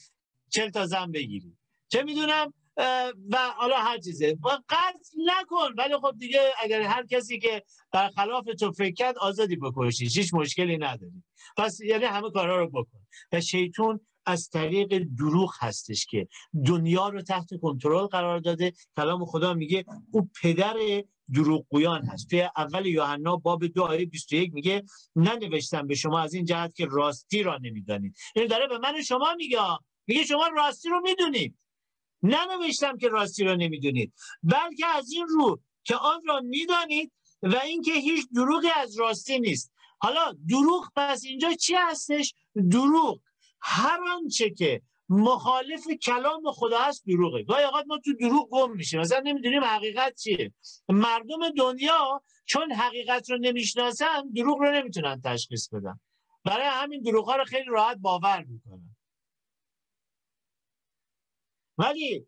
چل 0.49 0.69
تا 0.69 0.85
زن 0.85 1.11
بگیری. 1.11 1.57
چه 1.87 2.03
می‌دونم؟ 2.03 2.53
و 3.29 3.37
حالا 3.55 3.75
هر 3.75 3.97
چیزه. 3.97 4.37
و 4.43 4.49
قتل 4.69 5.17
نکن. 5.25 5.73
ولی 5.77 5.97
خب 5.97 6.13
دیگه 6.19 6.39
اگر 6.63 6.81
هر 6.81 7.05
کسی 7.05 7.39
که 7.39 7.63
خلاف 8.15 8.45
تو 8.59 8.71
فکر 8.71 8.93
کرد 8.93 9.17
آزادی 9.17 9.55
بکشی. 9.55 10.03
هیچ 10.05 10.33
مشکلی 10.33 10.77
نداری. 10.77 11.23
پس 11.57 11.81
یعنی 11.81 12.05
همه 12.05 12.31
کارا 12.31 12.59
رو 12.59 12.69
بکن. 12.69 12.99
و 13.31 13.41
شیطون 13.41 13.99
از 14.25 14.49
طریق 14.49 15.03
دروغ 15.17 15.53
هستش 15.59 16.05
که 16.05 16.27
دنیا 16.65 17.09
رو 17.09 17.21
تحت 17.21 17.49
کنترل 17.61 18.05
قرار 18.05 18.39
داده. 18.39 18.73
کلام 18.97 19.25
خدا 19.25 19.53
میگه 19.53 19.85
او 20.11 20.29
پدر 20.41 20.75
دروغگویان 21.33 22.05
هست. 22.05 22.29
توی 22.29 22.49
اول 22.57 22.85
یوحنا 22.85 23.35
باب 23.35 23.67
دو 23.67 23.83
آیه 23.83 24.05
21 24.05 24.53
میگه 24.53 24.83
ننوشتم 25.15 25.87
به 25.87 25.95
شما 25.95 26.19
از 26.19 26.33
این 26.33 26.45
جهت 26.45 26.75
که 26.75 26.85
راستی 26.85 27.43
را 27.43 27.57
نمی‌دانید. 27.57 28.15
این 28.35 28.47
داره 28.47 28.67
به 28.67 28.77
من 28.77 29.01
شما 29.01 29.33
میگه 29.37 29.59
میگه 30.07 30.25
شما 30.25 30.47
راستی 30.47 30.89
رو 30.89 31.01
می‌دونید. 31.01 31.57
ننوشتم 32.23 32.97
که 32.97 33.07
راستی 33.07 33.43
را 33.43 33.55
نمی‌دونید. 33.55 34.13
بلکه 34.43 34.85
از 34.87 35.11
این 35.11 35.27
رو 35.27 35.59
که 35.83 35.95
آن 35.95 36.21
را 36.27 36.39
می‌دانید 36.39 37.11
و 37.43 37.55
اینکه 37.55 37.93
هیچ 37.93 38.25
دروغی 38.35 38.69
از 38.75 38.99
راستی 38.99 39.39
نیست. 39.39 39.73
حالا 39.99 40.33
دروغ 40.49 40.89
پس 40.95 41.23
اینجا 41.25 41.53
چی 41.53 41.75
هستش؟ 41.75 42.33
دروغ. 42.71 43.19
هر 43.61 43.99
آنچه 44.15 44.49
که 44.49 44.81
مخالف 45.09 45.87
کلام 45.87 46.51
خدا 46.51 46.79
هست 46.79 47.05
دروغه. 47.07 47.43
گاهی 47.43 47.63
اوقات 47.63 47.85
ما 47.87 47.97
تو 47.97 48.13
دروغ 48.13 48.49
گم 48.49 48.71
میشیم. 48.71 48.99
مثلا 48.99 49.19
نمی‌دونیم 49.19 49.63
حقیقت 49.63 50.15
چیه. 50.15 50.53
مردم 50.89 51.49
دنیا 51.57 52.23
چون 52.45 52.71
حقیقت 52.71 53.29
رو 53.29 53.37
نمی‌شناسن 53.37 54.29
دروغ 54.35 54.59
رو 54.59 54.71
نمی‌تونن 54.71 55.21
تشخیص 55.21 55.69
بدن. 55.69 55.99
برای 56.43 56.67
همین 56.67 57.01
دروغ 57.01 57.25
ها 57.25 57.35
رو 57.35 57.43
خیلی 57.45 57.65
راحت 57.67 57.97
باور 57.97 58.43
می‌کنن. 58.43 58.95
ولی 61.77 62.27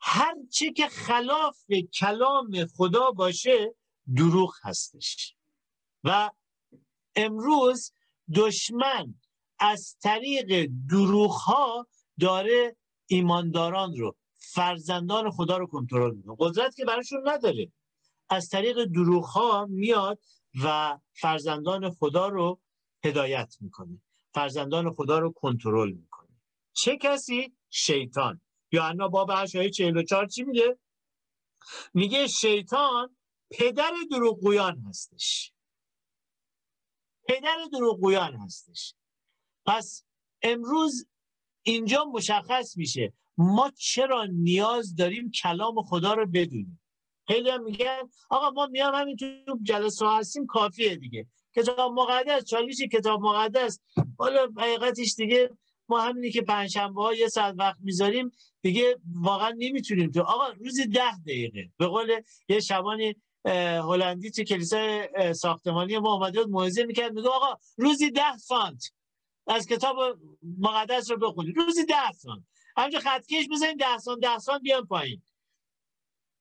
هر 0.00 0.34
چی 0.52 0.72
که 0.72 0.88
خلاف 0.88 1.64
کلام 2.00 2.66
خدا 2.76 3.10
باشه 3.10 3.74
دروغ 4.16 4.54
هستش. 4.62 5.36
و 6.04 6.30
امروز 7.16 7.92
دشمن 8.34 9.14
از 9.58 9.96
طریق 10.02 10.70
دروغ 10.88 11.30
ها 11.32 11.86
داره 12.20 12.76
ایمانداران 13.06 13.96
رو 13.96 14.16
فرزندان 14.38 15.30
خدا 15.30 15.56
رو 15.56 15.66
کنترل 15.66 16.14
می‌کنه. 16.14 16.36
قدرت 16.38 16.74
که 16.74 16.84
براشون 16.84 17.28
نداره. 17.28 17.72
از 18.28 18.48
طریق 18.48 18.84
دروغ 18.84 19.24
ها 19.24 19.66
میاد 19.70 20.18
و 20.64 20.98
فرزندان 21.12 21.90
خدا 21.90 22.28
رو 22.28 22.60
هدایت 23.04 23.56
می‌کنه. 23.60 24.02
فرزندان 24.34 24.94
خدا 24.94 25.18
رو 25.18 25.32
کنترل 25.32 25.92
می‌کنه. 25.92 26.28
چه 26.72 26.96
کسی؟ 26.96 27.56
شیطان. 27.70 28.40
یوحنا 28.72 29.08
باب 29.08 29.30
8 29.32 29.56
آیه 29.56 29.70
44 29.70 30.26
چی 30.26 30.44
میگه؟ 30.44 30.78
میگه 31.94 32.26
شیطان 32.26 33.16
پدر 33.50 33.92
دروغگویان 34.10 34.78
هستش. 34.78 35.52
پدر 37.28 37.56
دروغگویان 37.72 38.34
هستش. 38.34 38.94
پس 39.66 40.04
امروز 40.42 41.06
اینجا 41.62 42.04
مشخص 42.04 42.76
میشه. 42.76 43.12
ما 43.38 43.70
چرا 43.76 44.24
نیاز 44.24 44.96
داریم 44.96 45.30
کلام 45.30 45.82
خدا 45.82 46.14
رو 46.14 46.26
بدونیم؟ 46.26 46.80
خیلی 47.26 47.50
هم 47.50 47.64
میگن 47.64 48.02
آقا 48.30 48.50
ما 48.50 48.66
میام 48.66 48.94
همین 48.94 49.16
تو 49.16 49.58
جلسه 49.62 50.06
هستیم 50.08 50.46
کافیه 50.46 50.96
دیگه. 50.96 51.26
کتاب 51.56 51.92
مقدس 51.92 52.44
چالیش 52.44 52.82
کتاب 52.82 53.20
مقدس. 53.20 53.80
حالا 54.18 54.48
حقیقتش 54.56 55.14
دیگه 55.14 55.50
ما 55.88 56.00
همینی 56.00 56.30
که 56.30 56.42
پنجشنبه 56.42 57.02
ها 57.02 57.14
یه 57.14 57.28
ساعت 57.28 57.54
وقت 57.58 57.76
می‌ذاریم 57.80 58.32
دیگه 58.62 58.96
واقعا 59.14 59.54
نمی‌تونیم 59.58 60.10
تو. 60.10 60.22
آقا 60.22 60.48
روزی 60.48 60.86
ده 60.86 61.18
دقیقه. 61.26 61.70
به 61.76 61.86
قول 61.86 62.22
یه 62.48 62.60
شبانی 62.60 63.16
هلندی 63.84 64.30
تو 64.30 64.42
کلیسای 64.42 65.08
ساختمانی 65.34 65.98
ما 65.98 66.14
اومده 66.14 66.42
بود 66.42 66.50
موعظه 66.50 66.84
می‌کرد 66.84 67.12
میگه 67.12 67.28
آقا 67.28 67.58
روزی 67.76 68.10
ده 68.10 68.36
سانت 68.36 68.92
از 69.46 69.66
کتاب 69.66 70.18
مقدس 70.58 71.10
رو 71.10 71.16
بخونید 71.16 71.56
روزی 71.56 71.84
ده 71.84 72.12
سانت 72.12 72.42
همینجا 72.76 72.98
خطکش 72.98 73.48
بزنید 73.50 73.78
ده 73.78 73.98
سانت 73.98 74.20
ده 74.20 74.38
سانت 74.38 74.62
بیان 74.62 74.86
پایین. 74.86 75.22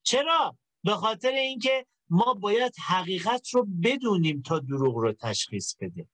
چرا؟ 0.04 0.58
به 0.84 0.92
خاطر 0.96 1.32
اینکه 1.32 1.86
ما 2.10 2.34
باید 2.34 2.74
حقیقت 2.88 3.50
رو 3.50 3.68
بدونیم 3.84 4.42
تا 4.42 4.60
دروغ 4.60 4.96
رو 4.96 5.14
تشخیص 5.14 5.76
بدیم. 5.76 6.10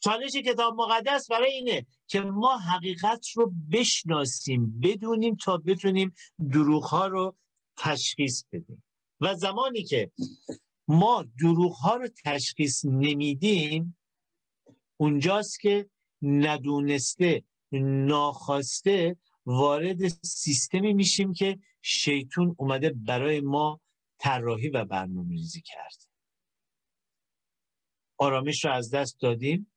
چالش 0.00 0.32
کتاب 0.36 0.74
مقدس 0.74 1.30
برای 1.30 1.52
اینه 1.52 1.86
که 2.06 2.20
ما 2.20 2.58
حقیقت 2.58 3.26
رو 3.34 3.52
بشناسیم 3.72 4.80
بدونیم 4.80 5.36
تا 5.36 5.56
بتونیم 5.56 6.14
دروغ 6.52 6.84
ها 6.84 7.06
رو 7.06 7.36
تشخیص 7.76 8.44
بدیم. 8.52 8.84
و 9.20 9.34
زمانی 9.34 9.82
که 9.82 10.10
ما 10.88 11.24
دروغ 11.38 11.72
ها 11.72 11.96
رو 11.96 12.08
تشخیص 12.24 12.84
نمیدیم 12.84 13.96
اونجاست 14.96 15.60
که 15.60 15.90
ندونسته 16.22 17.44
ناخواسته 17.82 19.16
وارد 19.46 20.08
سیستمی 20.08 20.92
میشیم 20.92 21.32
که 21.32 21.58
شیطون 21.82 22.54
اومده 22.58 22.90
برای 22.90 23.40
ما 23.40 23.80
طراحی 24.18 24.68
و 24.68 24.84
برنامه 24.84 25.30
ریزی 25.30 25.60
کرد. 25.60 26.08
آرامش 28.18 28.64
رو 28.64 28.72
از 28.72 28.90
دست 28.90 29.20
دادیم. 29.20 29.72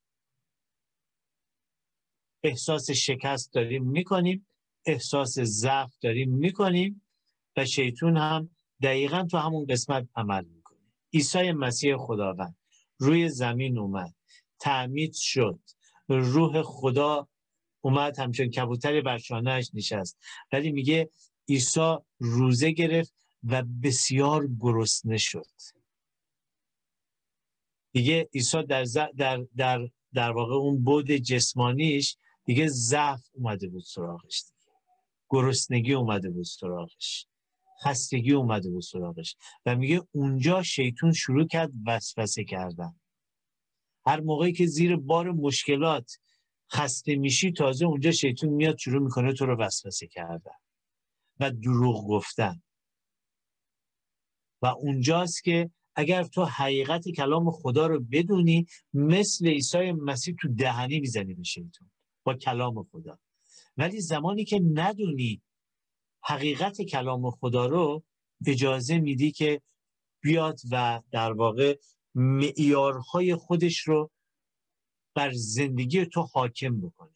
احساس 2.44 2.92
شکست 2.92 3.54
داریم 3.54 3.84
می‌کنیم. 3.84 4.48
احساس 4.86 5.40
ضعف 5.40 5.98
داریم 6.02 6.32
می‌کنیم. 6.32 7.04
و 7.58 7.66
شیطون 7.66 8.18
هم 8.18 8.50
دقیقا 8.82 9.24
تو 9.24 9.38
همون 9.38 9.66
قسمت 9.66 10.08
عمل 10.16 10.46
عیسی 11.14 11.52
مسیح 11.52 11.98
خداوند. 11.98 12.56
روی 12.98 13.30
زمین 13.30 13.78
اومد. 13.78 14.16
تعمید 14.60 15.14
شد. 15.14 15.60
روح 16.08 16.62
خدا 16.62 17.28
اومد. 17.82 18.20
همچون 18.20 18.50
کبوتر 18.50 19.02
بر 19.02 19.18
شانهش 19.18 19.72
نشست. 19.74 20.18
ولی 20.52 20.72
میگه 20.72 21.10
عیسی 21.50 21.96
روزه 22.20 22.72
گرفت 22.72 23.14
و 23.44 23.64
بسیار 23.84 24.48
گرسنه 24.60 25.18
شد. 25.18 25.46
دیگه 27.92 28.30
عیسی 28.34 28.64
در, 28.64 28.86
در, 29.18 29.46
در, 29.58 29.90
در 30.14 30.32
واقع 30.32 30.56
اون 30.56 30.84
بود 30.84 31.12
جسمانیش 31.12 32.18
دیگه 32.46 32.68
ضعف 32.68 33.30
اومده 33.34 33.68
بود 33.68 33.84
سراغش. 33.84 34.44
دیگه 34.44 34.72
گرسنگی 35.30 35.94
اومده 35.94 36.30
بود 36.30 36.46
سراغش. 36.46 37.28
خستگی 37.84 38.34
اومده 38.34 38.70
بود 38.70 38.84
سراغش 38.84 39.36
و 39.66 39.76
میگه 39.76 40.02
اونجا 40.12 40.64
شیطون 40.64 41.14
شروع 41.14 41.48
کرد 41.48 41.72
وسوسه 41.86 42.44
کردن. 42.44 42.96
هر 44.06 44.20
موقعی 44.20 44.54
که 44.54 44.66
زیر 44.66 44.96
بار 44.96 45.32
مشکلات 45.32 46.12
خسته 46.72 47.16
میشی 47.16 47.52
تازه 47.52 47.86
اونجا 47.86 48.12
شیطون 48.12 48.50
میاد 48.50 48.78
شروع 48.78 49.04
می‌کنه 49.04 49.34
تو 49.34 49.46
رو 49.46 49.58
وسوسه 49.60 50.08
کردن 50.08 50.56
و 51.40 51.52
دروغ 51.52 52.08
گفتن. 52.08 52.62
و 54.62 54.66
اونجاست 54.66 55.44
که 55.44 55.70
اگر 55.96 56.24
تو 56.24 56.46
حقیقت 56.46 57.10
کلام 57.10 57.52
خدا 57.52 57.88
رو 57.88 58.00
بدونی 58.00 58.66
مثل 58.94 59.48
عیسی 59.48 59.92
مسیح 59.92 60.36
تو 60.42 60.48
دهنی 60.48 61.00
می‌زنی 61.00 61.34
به 61.34 61.44
شیطون 61.44 61.92
با 62.24 62.34
کلام 62.34 62.84
خدا. 62.92 63.20
ولی 63.78 64.02
زمانی 64.02 64.46
که 64.46 64.60
ندونی 64.60 65.42
حقیقت 66.28 66.82
کلام 66.82 67.32
خدا 67.32 67.66
رو 67.66 68.04
اجازه 68.48 68.98
میدی 68.98 69.32
که 69.32 69.62
بیاد 70.22 70.60
و 70.72 71.02
در 71.12 71.32
واقع 71.32 71.78
معیارهای 72.16 73.36
خودش 73.36 73.80
رو 73.80 74.12
بر 75.16 75.32
زندگی 75.34 76.06
تو 76.06 76.22
حاکم 76.22 76.82
بکنه. 76.82 77.16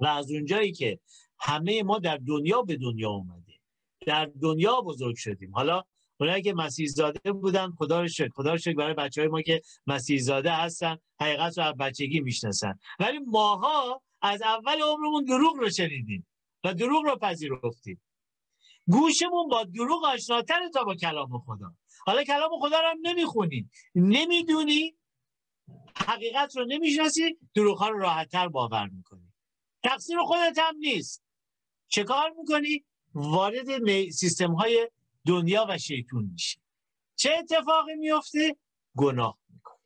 و 0.00 0.06
از 0.06 0.30
اونجایی 0.30 0.72
که 0.72 1.00
همه 1.38 1.82
ما 1.82 1.98
در 1.98 2.16
دنیا 2.16 2.62
به 2.62 2.76
دنیا 2.76 3.10
اومده 3.10 3.60
در 4.06 4.30
دنیا 4.42 4.80
بزرگ 4.80 5.16
شدیم. 5.16 5.54
حالا 5.54 5.82
اونایی 6.20 6.42
که 6.42 6.54
مسیح 6.54 6.86
زاده 6.86 7.32
بودن 7.32 7.70
خدا 7.70 8.00
رو 8.00 8.08
شکر 8.08 8.28
خدا 8.34 8.52
رو 8.52 8.58
شکر 8.58 8.74
برای 8.74 8.94
بچه 8.94 9.20
های 9.20 9.28
ما 9.28 9.42
که 9.42 9.62
مسیح 9.86 10.18
زاده 10.18 10.52
هستن 10.52 10.98
حقیقت 11.20 11.58
رو 11.58 11.64
از 11.64 11.74
بچگی 11.76 12.20
می‌شناسن. 12.20 12.78
ولی 12.98 13.18
ماها 13.18 14.02
از 14.22 14.42
اول 14.42 14.82
عمرمون 14.82 15.24
دروغ 15.24 15.56
رو 15.56 15.70
شنیدیم. 15.70 16.26
و 16.64 16.74
دروغ 16.74 17.04
رو 17.04 17.16
پذیرفتیم. 17.16 18.02
گوشمون 18.86 19.48
با 19.48 19.64
دروغ 19.64 20.04
آشناتر 20.04 20.68
تا 20.74 20.84
با 20.84 20.94
کلام 20.94 21.38
خدا. 21.38 21.74
حالا 22.06 22.24
کلام 22.24 22.50
خدا 22.60 22.80
رو 22.80 22.88
هم 22.88 22.98
نمی‌خونی. 23.02 23.70
نمی‌دونی. 23.94 24.94
حقیقت 25.96 26.56
رو 26.56 26.64
نمی‌شناسی. 26.64 27.38
دروغ 27.54 27.78
ها 27.78 27.88
رو 27.88 27.98
راحتتر 27.98 28.48
باور 28.48 28.88
می‌کنی. 28.88 29.32
تقصیر 29.82 30.18
خودت 30.18 30.58
هم 30.58 30.76
نیست. 30.76 31.24
چه 31.88 32.04
کار 32.04 32.30
می‌کنی؟ 32.38 32.84
وارد 33.14 34.10
سیستم 34.10 34.52
های 34.52 34.90
دنیا 35.26 35.66
و 35.68 35.78
شیطون 35.78 36.24
میشی. 36.32 36.58
چه 37.16 37.36
اتفاقی 37.38 37.94
میفته؟ 37.94 38.56
گناه 38.96 39.38
می‌کنی. 39.48 39.78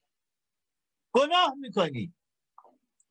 گناه 1.12 1.54
می‌کنی. 1.54 2.14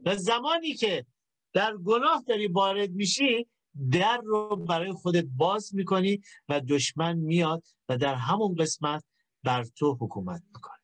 و 0.06 0.16
زمانی 0.16 0.74
که 0.74 1.06
در 1.54 1.78
گناه 1.78 2.24
داری 2.28 2.48
وارد 2.48 2.92
میشی 2.92 3.48
در 3.92 4.22
رو 4.24 4.56
برای 4.56 4.92
خودت 4.92 5.26
باز 5.26 5.76
می‌کنی 5.76 6.22
و 6.50 6.62
دشمن 6.62 7.18
میاد 7.18 7.64
و 7.90 7.98
در 7.98 8.16
همون 8.16 8.56
قسمت 8.56 9.04
بر 9.44 9.64
تو 9.64 9.98
حکومت 10.00 10.44
می‌کنه. 10.54 10.78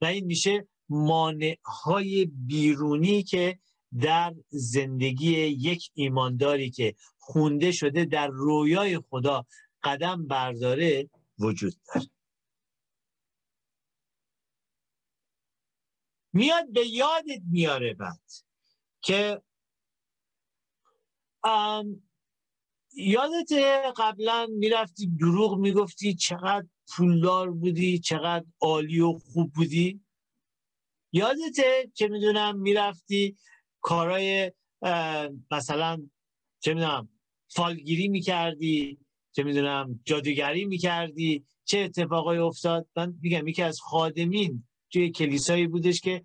و 0.00 0.04
این 0.04 0.24
میشه 0.24 0.68
مانع 0.88 1.58
های 1.64 2.24
بیرونی 2.24 3.22
که 3.22 3.58
در 4.00 4.34
زندگی 4.48 5.32
یک 5.46 5.90
ایمانداری 5.94 6.70
که 6.70 6.94
خونده 7.18 7.72
شده 7.72 8.04
در 8.04 8.28
رویای 8.28 8.98
خدا 8.98 9.46
قدم 9.82 10.26
برداره 10.26 11.10
وجود 11.38 11.74
داره. 11.86 12.06
میاد 16.32 16.72
به 16.72 16.86
یادت 16.86 17.42
میاره 17.50 17.94
بعد. 17.94 18.45
که 19.06 19.42
یادت 22.92 23.52
قبلا 23.96 24.46
می‌رفتی 24.50 25.06
دروغ 25.20 25.58
می‌گفتی 25.58 26.14
چقدر 26.14 26.66
پولدار 26.96 27.50
بودی 27.50 27.98
چقدر 27.98 28.44
عالی 28.60 29.00
و 29.00 29.12
خوب 29.12 29.52
بودی؟ 29.52 30.00
یادته 31.12 31.90
که 31.94 32.08
می‌دونم 32.08 32.58
می‌رفتی 32.58 33.36
کارای 33.80 34.52
مثلا 35.50 36.08
چه 36.60 36.74
می‌دونم 36.74 37.08
فالگیری 37.48 38.08
می‌کردی 38.08 38.98
چه 39.32 39.42
می‌دونم 39.42 40.00
جادوگری 40.04 40.64
می‌کردی 40.64 41.44
چه 41.64 41.78
اتفاقای 41.78 42.38
افتاد؟ 42.38 42.86
من 42.96 43.18
میگم 43.22 43.48
یکی 43.48 43.62
از 43.62 43.80
خادمین 43.80 44.64
توی 44.92 45.10
کلیسایی 45.10 45.66
بودش 45.66 46.00
که 46.00 46.24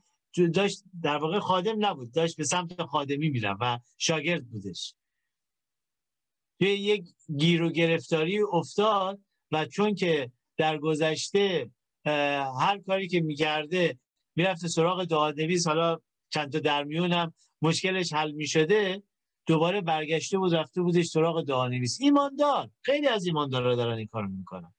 داشت 0.54 0.84
در 1.04 1.18
واقع 1.18 1.40
خادم 1.40 1.86
نبود 1.86 2.12
داشت 2.12 2.38
به 2.38 2.44
سمت 2.44 2.84
خادمی 2.84 3.30
میرم 3.30 3.58
و 3.62 3.80
شاگرد 3.98 4.50
بودش. 4.50 4.96
توی 6.60 6.70
یک 6.70 7.06
گیر 7.38 7.64
و 7.64 7.70
گرفتاری 7.70 8.42
افتاد 8.42 9.20
و 9.52 9.66
چون 9.66 9.96
که 9.96 10.32
در 10.58 10.78
گذشته 10.78 11.72
هر 12.60 12.82
کاری 12.88 13.08
که 13.08 13.22
می‌کرده 13.22 14.00
می‌رفته 14.36 14.68
سراغ 14.68 15.06
دعانویس 15.06 15.68
حالا 15.68 16.00
چند 16.30 16.52
تا 16.52 16.60
در 16.60 16.84
میونم 16.84 17.34
مشکلش 17.62 18.14
حل 18.14 18.32
می‌شده 18.32 19.04
دوباره 19.46 19.82
برگشته 19.82 20.38
بود 20.38 20.54
رفته 20.54 20.82
بودش 20.82 21.06
سراغ 21.06 21.42
دعانویس 21.42 21.98
ایماندار 22.02 22.70
خیلی 22.82 23.08
از 23.08 23.26
ایماندارا 23.26 23.76
دارن 23.76 23.98
این 23.98 24.08
کارو 24.08 24.28
می‌کنن. 24.28 24.74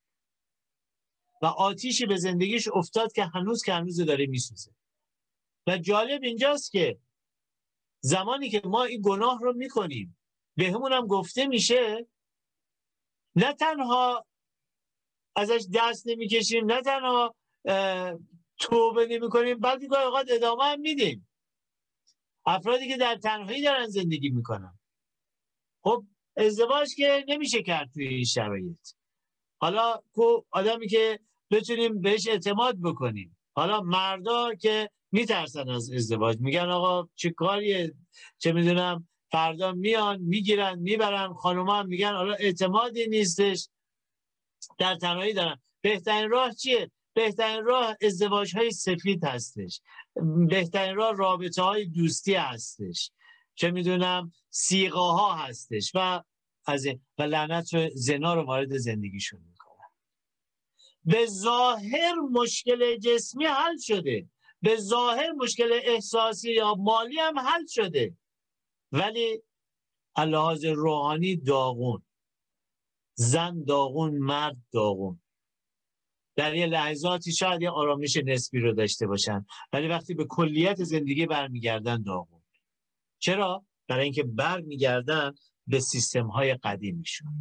و 1.42 1.46
آتیشی 1.46 2.06
به 2.06 2.16
زندگیش 2.16 2.68
افتاد 2.68 3.12
که 3.12 3.24
هنوز 3.24 3.62
که 3.62 3.72
هنوز 3.72 4.00
داره 4.00 4.26
میسوزه. 4.26 4.72
و 5.66 5.78
جالب 5.78 6.22
اینجاست 6.22 6.72
که 6.72 6.98
زمانی 8.00 8.50
که 8.50 8.62
ما 8.64 8.84
این 8.84 9.02
گناه 9.04 9.38
رو 9.40 9.52
می‌کنیم 9.52 10.18
به 10.56 10.64
همون 10.64 10.92
هم 10.92 11.06
گفته 11.06 11.46
میشه 11.46 12.06
نه 13.36 13.52
تنها 13.52 14.26
ازش 15.36 15.66
دست 15.74 16.06
نمی‌کشیم 16.06 16.72
نه 16.72 16.82
تنها 16.82 17.34
توبه 18.58 19.06
نمی 19.06 19.28
کنیم 19.28 19.58
بلکه 19.58 19.86
گاهی 19.86 20.04
اوقات 20.04 20.26
ادامه 20.30 20.64
هم 20.64 20.80
میدیم. 20.80 21.28
افرادی 22.46 22.88
که 22.88 22.96
در 22.96 23.16
تنهایی 23.16 23.62
دارن 23.62 23.86
زندگی 23.86 24.30
می‌کنن. 24.30 24.78
خب 25.84 26.04
ازدواج 26.36 26.94
که 26.96 27.24
نمیشه 27.28 27.62
کرد 27.62 27.90
توی 27.92 28.08
این 28.08 28.24
شرایط. 28.24 28.88
حالا 29.60 30.02
آدمی 30.50 30.88
که 30.88 31.20
بتونیم 31.50 32.00
بهش 32.00 32.28
اعتماد 32.28 32.76
بکنیم. 32.82 33.38
حالا 33.56 33.80
مردا 33.80 34.54
که 34.54 34.90
میترسن 35.12 35.68
از 35.68 35.92
ازدواج. 35.92 36.38
میگن 36.40 36.70
آقا 36.70 37.08
چه 37.14 37.30
کاریه؟ 37.30 37.94
چه 38.38 38.52
می‌دونم 38.52 39.08
فردا 39.30 39.72
میان 39.72 40.20
می‌گیرن 40.20 40.78
می‌برن 40.78 41.32
خانوما 41.32 41.74
هم 41.74 41.86
میگن 41.86 42.12
حالا 42.12 42.34
اعتمادی 42.34 43.06
نیستش. 43.06 43.68
در 44.78 44.94
تنهایی 44.94 45.32
دارن. 45.32 45.60
بهترین 45.80 46.30
راه 46.30 46.54
چیه؟ 46.54 46.90
بهترین 47.14 47.64
راه 47.64 47.96
ازدواج 48.02 48.56
های 48.56 48.70
سفید 48.70 49.24
هستش. 49.24 49.80
بهترین 50.48 50.96
راه 50.96 51.16
رابطه 51.16 51.62
های 51.62 51.84
دوستی 51.84 52.34
هستش. 52.34 53.10
چه 53.54 53.70
می‌دونم 53.70 54.32
سیغه 54.50 54.98
ها 54.98 55.34
هستش 55.34 55.92
و 55.94 56.22
از 56.66 56.86
و 57.18 57.22
لعنت 57.22 57.74
و 57.74 57.88
زنا 57.94 58.34
رو 58.34 58.42
وارد 58.42 58.76
زندگیشون 58.76 59.40
می‌کنن. 59.50 59.90
به 61.04 61.26
ظاهر 61.26 62.14
مشکل 62.32 62.96
جسمی 62.96 63.44
حل 63.44 63.76
شده. 63.76 64.26
به 64.62 64.76
ظاهر 64.76 65.32
مشکل 65.32 65.80
احساسی 65.84 66.52
یا 66.52 66.74
مالی 66.74 67.18
هم 67.18 67.38
حل 67.38 67.66
شده. 67.68 68.16
ولی 68.92 69.42
لحاظ 70.18 70.64
روحانی 70.64 71.36
داغون. 71.36 72.02
زن 73.14 73.64
داغون 73.64 74.18
مرد 74.18 74.56
داغون. 74.72 75.20
در 76.36 76.54
یه 76.54 76.66
لحظاتی 76.66 77.32
شاید 77.32 77.62
یه 77.62 77.70
آرامش 77.70 78.16
نسبی 78.16 78.60
رو 78.60 78.72
داشته 78.72 79.06
باشن. 79.06 79.46
ولی 79.72 79.88
وقتی 79.88 80.14
به 80.14 80.24
کلیت 80.24 80.84
زندگی 80.84 81.26
برمیگردن 81.26 82.02
داغون. 82.02 82.42
چرا؟ 83.18 83.64
برای 83.88 84.04
اینکه 84.04 84.22
برمیگردن 84.22 85.34
به 85.66 85.80
سیستم 85.80 86.26
های 86.26 86.54
قدیمیشون. 86.54 87.32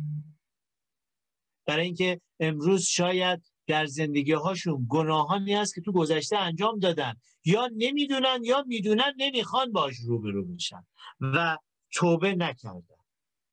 برای 1.65 1.86
اینکه 1.86 2.21
امروز 2.39 2.84
شاید 2.84 3.50
در 3.71 3.86
زندگی 3.86 4.31
هاشون 4.31 4.88
گناهانی 4.89 5.53
هست 5.53 5.75
که 5.75 5.81
تو 5.81 5.91
گذشته 5.91 6.38
انجام 6.38 6.79
دادن. 6.79 7.13
یا 7.45 7.69
نمی‌دونن 7.75 8.39
یا 8.43 8.63
می‌دونن 8.67 9.13
نمی‌خوان 9.17 9.71
باش 9.71 9.95
روبرو 9.99 10.45
بشن 10.45 10.86
و 11.21 11.57
توبه 11.91 12.36
نکردن. 12.36 13.03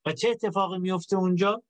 و 0.06 0.12
چه 0.12 0.28
اتفاقی 0.28 0.78
میفته 0.78 1.16
اونجا؟ 1.16 1.62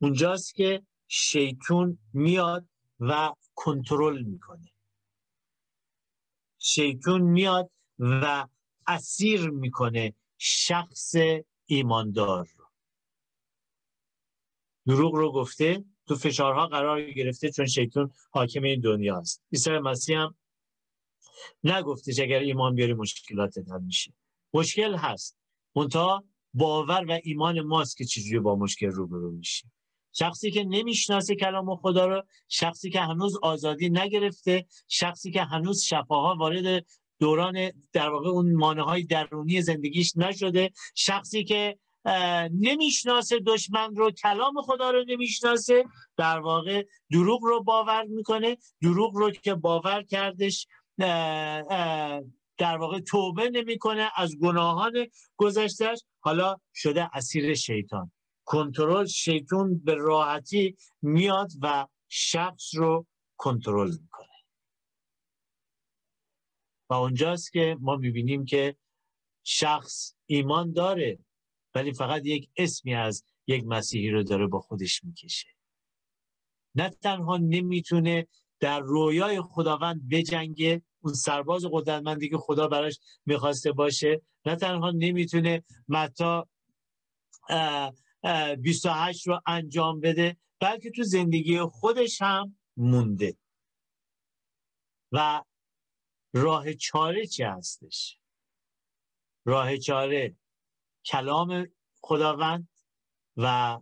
اونجاست 0.00 0.54
که 0.54 0.82
شیطون 1.08 1.98
میاد 2.12 2.68
و 3.00 3.32
کنترل 3.54 4.22
می‌کنه. 4.22 4.72
شیطون 6.58 7.20
میاد 7.20 7.70
و 7.98 8.46
اسیر 8.86 9.50
می‌کنه 9.50 10.14
شخص 10.38 11.14
ایماندار 11.66 12.48
رو. 12.56 12.64
دروغ 14.86 15.14
رو 15.14 15.32
گفته؟ 15.32 15.84
تو 16.08 16.16
فشارها 16.16 16.66
قرار 16.66 17.10
گرفته 17.10 17.50
چون 17.50 17.66
شیطون 17.66 18.10
حاکم 18.30 18.62
این 18.62 18.80
دنیا 18.80 19.18
است. 19.18 19.42
عیسی 19.52 19.78
مسیح 19.78 20.18
هم 20.18 20.34
نگفتش 21.64 22.20
اگر 22.20 22.38
ایمان 22.38 22.74
بیاری 22.74 22.94
مشکلات 22.94 23.58
حل 23.58 23.80
میشه. 23.80 24.12
مشکل 24.54 24.94
هست. 24.94 25.38
منتها 25.76 26.24
باور 26.54 27.04
و 27.08 27.18
ایمان 27.22 27.60
ماست 27.60 27.96
که 27.96 28.04
چجوری 28.04 28.38
با 28.38 28.56
مشکل 28.56 28.86
روبرو 28.86 29.30
میشه 29.30 29.66
شخصی 30.12 30.50
که 30.50 30.64
نمی‌شناسه 30.64 31.34
کلام 31.34 31.76
خدا 31.76 32.06
رو 32.06 32.22
شخصی 32.48 32.90
که 32.90 33.00
هنوز 33.00 33.36
آزادی 33.42 33.90
نگرفته 33.90 34.66
شخصی 34.88 35.30
که 35.30 35.42
هنوز 35.42 35.82
شفاها 35.82 36.36
وارد 36.38 36.86
دوران 37.18 37.70
در 37.92 38.08
واقع 38.08 38.28
اون 38.28 38.52
مانه 38.52 38.82
های 38.82 39.02
درونی 39.02 39.62
زندگیش 39.62 40.16
نشده 40.16 40.70
شخصی 40.94 41.44
که 41.44 41.78
نمی‌شناسه 42.52 43.40
دشمن 43.40 43.94
رو 43.94 44.10
کلام 44.10 44.62
خدا 44.62 44.90
رو 44.90 45.04
نمی‌شناسه. 45.04 45.84
در 46.16 46.40
واقع 46.40 46.86
دروغ 47.10 47.44
رو 47.44 47.62
باور 47.62 48.04
می‌کنه. 48.04 48.56
دروغ 48.82 49.16
رو 49.16 49.30
که 49.30 49.54
باور 49.54 50.02
کردش 50.02 50.66
در 52.58 52.76
واقع 52.78 53.00
توبه 53.00 53.50
نمی‌کنه. 53.50 54.10
از 54.16 54.36
گناهان 54.38 55.06
گذشتهش 55.36 56.04
حالا 56.20 56.56
شده 56.74 57.16
اسیر 57.16 57.54
شیطان. 57.54 58.12
کنترل 58.44 59.06
شیطان 59.06 59.78
به 59.78 59.94
راحتی 59.94 60.76
میاد 61.02 61.50
و 61.62 61.86
شخص 62.08 62.74
رو 62.74 63.06
کنترل 63.36 63.90
می‌کنه. 63.90 64.28
و 66.90 66.94
اونجاست 66.94 67.52
که 67.52 67.76
ما 67.80 67.96
می‌بینیم 67.96 68.44
که 68.44 68.76
شخص 69.42 70.14
ایمان 70.26 70.72
داره. 70.72 71.18
ولی 71.78 71.92
فقط 71.92 72.26
یک 72.26 72.50
اسمی 72.56 72.94
از 72.94 73.24
یک 73.46 73.64
مسیحی 73.66 74.10
رو 74.10 74.22
داره 74.22 74.46
با 74.46 74.60
خودش 74.60 75.04
می‌کشه. 75.04 75.48
نه 76.74 76.90
تنها 76.90 77.36
نمی‌تونه 77.36 78.26
در 78.60 78.80
رویای 78.80 79.40
خداوند 79.40 80.08
بجنگه 80.08 80.82
اون 81.00 81.14
سرباز 81.14 81.64
قدرتمندی 81.72 82.28
که 82.28 82.36
خدا 82.36 82.68
براش 82.68 82.98
می‌خواسته 83.26 83.72
باشه 83.72 84.22
نه 84.46 84.56
تنها 84.56 84.90
نمی‌تونه 84.90 85.64
متا 85.88 86.48
28 88.58 89.26
رو 89.26 89.40
انجام 89.46 90.00
بده 90.00 90.36
بلکه 90.60 90.90
تو 90.90 91.02
زندگی 91.02 91.60
خودش 91.60 92.22
هم 92.22 92.56
مونده. 92.76 93.36
و 95.12 95.42
راه 96.32 96.74
چاره 96.74 97.26
چی 97.26 97.42
هستش؟ 97.42 98.18
راه 99.44 99.76
چاره 99.76 100.36
کلام 101.04 101.66
خداوند 102.00 102.68
و 103.36 103.78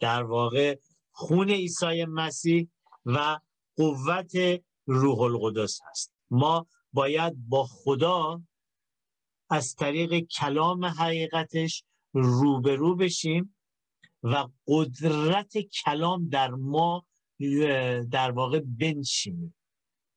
در 0.00 0.22
واقع 0.22 0.78
خون 1.12 1.50
عیسی 1.50 2.04
مسیح 2.04 2.68
و 3.06 3.38
قوت 3.76 4.32
روح 4.86 5.20
القدس 5.20 5.80
هست. 5.90 6.12
ما 6.30 6.66
باید 6.92 7.48
با 7.48 7.64
خدا 7.64 8.42
از 9.50 9.74
طریق 9.74 10.26
کلام 10.26 10.84
حقیقتش 10.84 11.84
روبرو 12.12 12.96
بشیم 12.96 13.56
و 14.22 14.48
قدرت 14.66 15.52
کلام 15.58 16.28
در 16.28 16.50
ما 16.50 17.06
در 18.10 18.30
واقع 18.30 18.60
بنشینیم. 18.78 19.54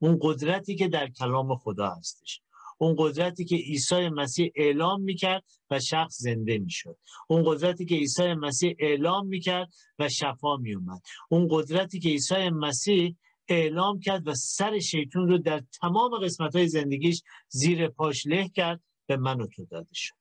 اون 0.02 0.20
قدرتی 0.22 0.76
که 0.76 0.88
در 0.88 1.10
کلام 1.10 1.56
خدا 1.56 1.90
هستش. 1.90 2.42
اون 2.82 2.96
قدرتی 2.98 3.46
که 3.46 3.56
عیسی 3.56 4.10
مسیح 4.10 4.52
اعلام 4.56 5.02
می‌کرد 5.02 5.44
و 5.70 5.80
شخص 5.80 6.18
زنده 6.18 6.58
می‌شد. 6.58 6.98
اون 7.28 7.44
قدرتی 7.46 7.86
که 7.86 7.96
عیسی 7.96 8.34
مسیح 8.34 8.76
اعلام 8.80 9.28
می‌کرد 9.28 9.70
و 10.00 10.10
شفا 10.10 10.58
میومد 10.58 11.02
اون 11.30 11.48
قدرتی 11.52 12.00
که 12.00 12.10
عیسی 12.10 12.50
مسیح 12.50 13.16
اعلام 13.48 14.00
کرد 14.00 14.28
و 14.28 14.36
سر 14.36 14.80
شیطون 14.80 15.28
رو 15.28 15.38
در 15.38 15.64
تمام 15.82 16.18
قسمت 16.24 16.56
های 16.56 16.68
زندگیش 16.68 17.24
زیر 17.48 17.88
پاش 17.88 18.28
له 18.28 18.50
کرد 18.50 18.82
به 19.08 19.18
من 19.18 19.42
و 19.42 19.48
تو 19.48 19.66
داده 19.66 19.94
شد. 19.94 20.16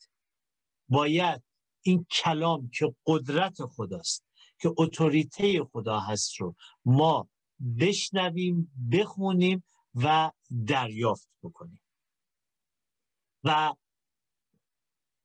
باید 0.89 1.43
این 1.83 2.07
کلام 2.11 2.71
که 2.75 2.95
قدرت 3.07 3.57
خداست 3.65 4.25
که 4.61 4.75
اتوریته 4.77 5.65
خدا 5.65 6.01
هست 6.01 6.41
رو 6.41 6.55
ما 6.85 7.29
بشنویم 7.81 8.73
بخونیم 8.93 9.65
و 9.95 10.31
دریافت 10.67 11.29
بکنیم. 11.43 11.81
و 13.45 13.75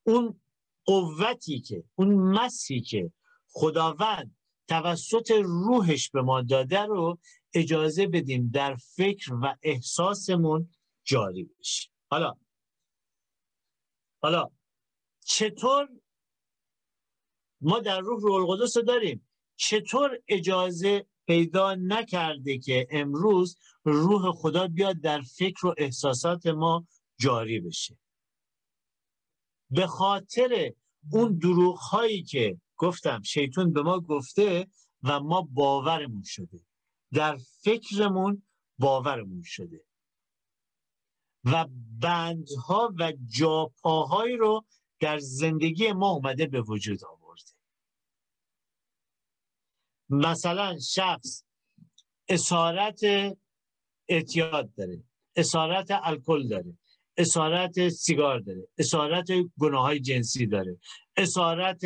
اون 0.06 0.40
قوتی 0.84 1.60
که 1.60 1.84
اون 1.94 2.14
مسی 2.14 2.80
که 2.80 3.12
خداوند 3.48 4.36
توسط 4.68 5.30
روحش 5.30 6.10
به 6.10 6.22
ما 6.22 6.42
داده 6.42 6.80
رو 6.80 7.18
اجازه 7.54 8.06
بدیم 8.06 8.50
در 8.54 8.76
فکر 8.76 9.34
و 9.34 9.56
احساسمون 9.62 10.68
جاری 11.04 11.44
بشه. 11.44 11.90
حالا 12.10 12.34
حالا 14.22 14.50
چطور 15.24 15.88
ما 17.60 17.80
در 17.80 18.00
روح 18.00 18.20
روح 18.20 18.34
القدس 18.34 18.78
داریم؟ 18.78 19.28
چطور 19.56 20.22
اجازه 20.28 21.06
پیدا 21.26 21.74
نکرده 21.74 22.58
که 22.58 22.86
امروز 22.90 23.58
روح 23.84 24.32
خدا 24.32 24.68
بیاد 24.68 25.00
در 25.00 25.20
فکر 25.20 25.66
و 25.66 25.74
احساسات 25.78 26.46
ما 26.46 26.86
جاری 27.18 27.60
بشه؟ 27.60 27.98
به 29.74 29.86
خاطر 29.86 30.72
اون 31.12 31.38
دروغ 31.38 31.78
هایی 31.78 32.22
که 32.22 32.60
گفتم 32.76 33.22
شیطون 33.22 33.72
به 33.72 33.82
ما 33.82 34.00
گفته 34.00 34.66
و 35.02 35.20
ما 35.20 35.48
باورمون 35.52 36.22
شده. 36.22 36.60
در 37.12 37.38
فکرمون 37.62 38.42
باورمون 38.78 39.42
شده. 39.42 39.84
و 41.44 41.66
بندها 42.00 42.94
و 42.98 43.12
جاپاهایی 43.26 44.36
رو 44.36 44.64
در 45.00 45.18
زندگی 45.18 45.92
ما 45.92 46.10
اومده 46.10 46.46
به 46.46 46.60
وجود 46.60 47.04
آورده. 47.04 47.52
مثلا 50.08 50.78
شخص 50.78 51.44
اسارت 52.28 53.00
اعتیاد 54.08 54.74
داره 54.74 55.04
اسارت 55.36 55.88
الکل 55.90 56.48
داره. 56.48 56.78
اسارت 57.16 57.88
سیگار 57.88 58.38
داره 58.38 58.68
اسارت 58.78 59.26
گناه 59.58 59.82
های 59.82 60.00
جنسی 60.00 60.46
داره 60.46 60.78
اسارت 61.16 61.80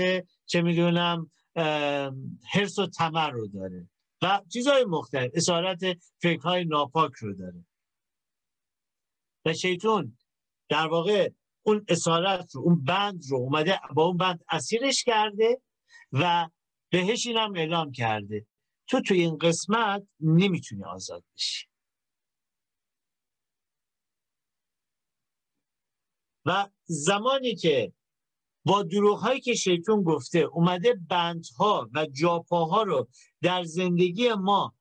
چه 0.46 0.62
می‌دونم 0.62 1.30
حرس 2.52 2.78
و 2.78 2.86
تمر 2.86 3.30
رو 3.30 3.46
داره 3.46 3.88
و 4.22 4.42
چیزهای 4.52 4.84
مختلف 4.84 5.30
اسارت 5.34 5.80
فکرهای 6.22 6.64
ناپاک 6.64 7.12
رو 7.12 7.34
داره. 7.34 7.64
و 9.44 9.52
شیطون 9.54 10.16
در 10.68 10.86
واقع 10.86 11.30
اون 11.62 11.84
اسارت 11.88 12.54
رو 12.54 12.62
اون 12.62 12.84
بند 12.84 13.22
رو 13.28 13.36
اومده 13.36 13.80
با 13.94 14.04
اون 14.04 14.16
بند 14.16 14.44
اسیرش 14.48 15.04
کرده 15.04 15.60
و 16.12 16.48
بهش 16.90 17.26
اینم 17.26 17.56
اعلام 17.56 17.92
کرده. 17.92 18.46
تو 18.86 19.00
توی 19.00 19.20
این 19.20 19.38
قسمت 19.38 20.02
نمی‌تونی 20.20 20.84
آزاد 20.84 21.24
بشی. 21.36 21.67
و 26.48 26.68
زمانی 26.84 27.54
که 27.54 27.92
با 28.64 28.82
دروغ 28.82 29.18
هایی 29.18 29.40
که 29.40 29.54
شیطون 29.54 30.02
گفته 30.02 30.38
اومده 30.38 30.94
بندها 31.08 31.90
و 31.94 32.06
جاپاها 32.06 32.82
رو 32.82 33.08
در 33.42 33.64
زندگی 33.64 34.32
ما 34.32 34.74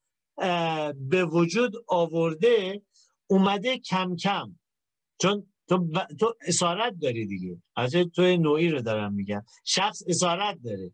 به 0.96 1.26
وجود 1.32 1.74
آورده 1.88 2.82
اومده 3.28 3.78
کم 3.78 4.16
کم. 4.16 4.60
چون 5.22 5.48
تو, 5.70 5.88
تو 6.20 6.36
اسارت 6.48 6.94
داری 7.02 7.26
دیگه. 7.26 7.62
از 7.76 7.92
تو 7.92 8.22
نوعی 8.22 8.70
رو 8.70 8.82
دارم 8.82 9.14
میگم. 9.14 9.44
شخص 9.64 10.04
اسارت 10.08 10.58
داره. 10.64 10.92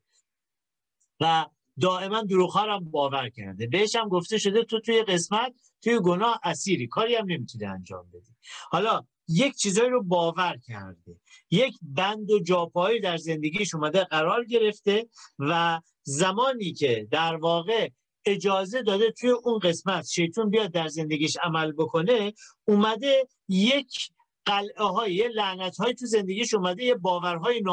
و 1.19 1.45
دائما 1.81 2.21
دروغ 2.21 2.57
هم 2.57 2.91
باور 2.91 3.29
کرده. 3.29 3.67
بهش 3.67 3.95
هم 3.95 4.09
گفته 4.09 4.37
شده 4.37 4.63
تو 4.63 4.79
توی 4.79 5.03
قسمت 5.03 5.53
توی 5.81 5.99
گناه 5.99 6.39
اسیری. 6.43 6.87
کاری 6.87 7.15
هم 7.15 7.25
نمی‌تونی 7.25 7.65
انجام 7.65 8.09
بدی. 8.13 8.35
حالا 8.69 9.05
یک 9.27 9.55
چیزایی 9.55 9.89
رو 9.89 10.03
باور 10.03 10.57
کرده. 10.67 11.19
یک 11.51 11.73
بند 11.81 12.31
و 12.31 12.39
جاپایی 12.39 12.99
در 12.99 13.17
زندگیش 13.17 13.75
اومده 13.75 14.03
قرار 14.03 14.45
گرفته 14.45 15.07
و 15.39 15.81
زمانی 16.03 16.73
که 16.73 17.07
در 17.11 17.35
واقع 17.35 17.89
اجازه 18.25 18.81
داده 18.81 19.11
توی 19.11 19.29
اون 19.29 19.59
قسمت 19.59 20.07
شیطون 20.07 20.49
بیاد 20.49 20.71
در 20.71 20.87
زندگیش 20.87 21.37
عمل 21.43 21.71
بکنه 21.71 22.33
اومده 22.67 23.27
یک 23.47 24.09
قلعه 24.45 24.83
های 24.83 25.13
یه 25.13 25.27
لعنت 25.27 25.77
های 25.77 25.93
تو 25.93 26.05
زندگیش 26.05 26.53
اومده 26.53 26.83
یه 26.83 26.95
باورهای 26.95 27.63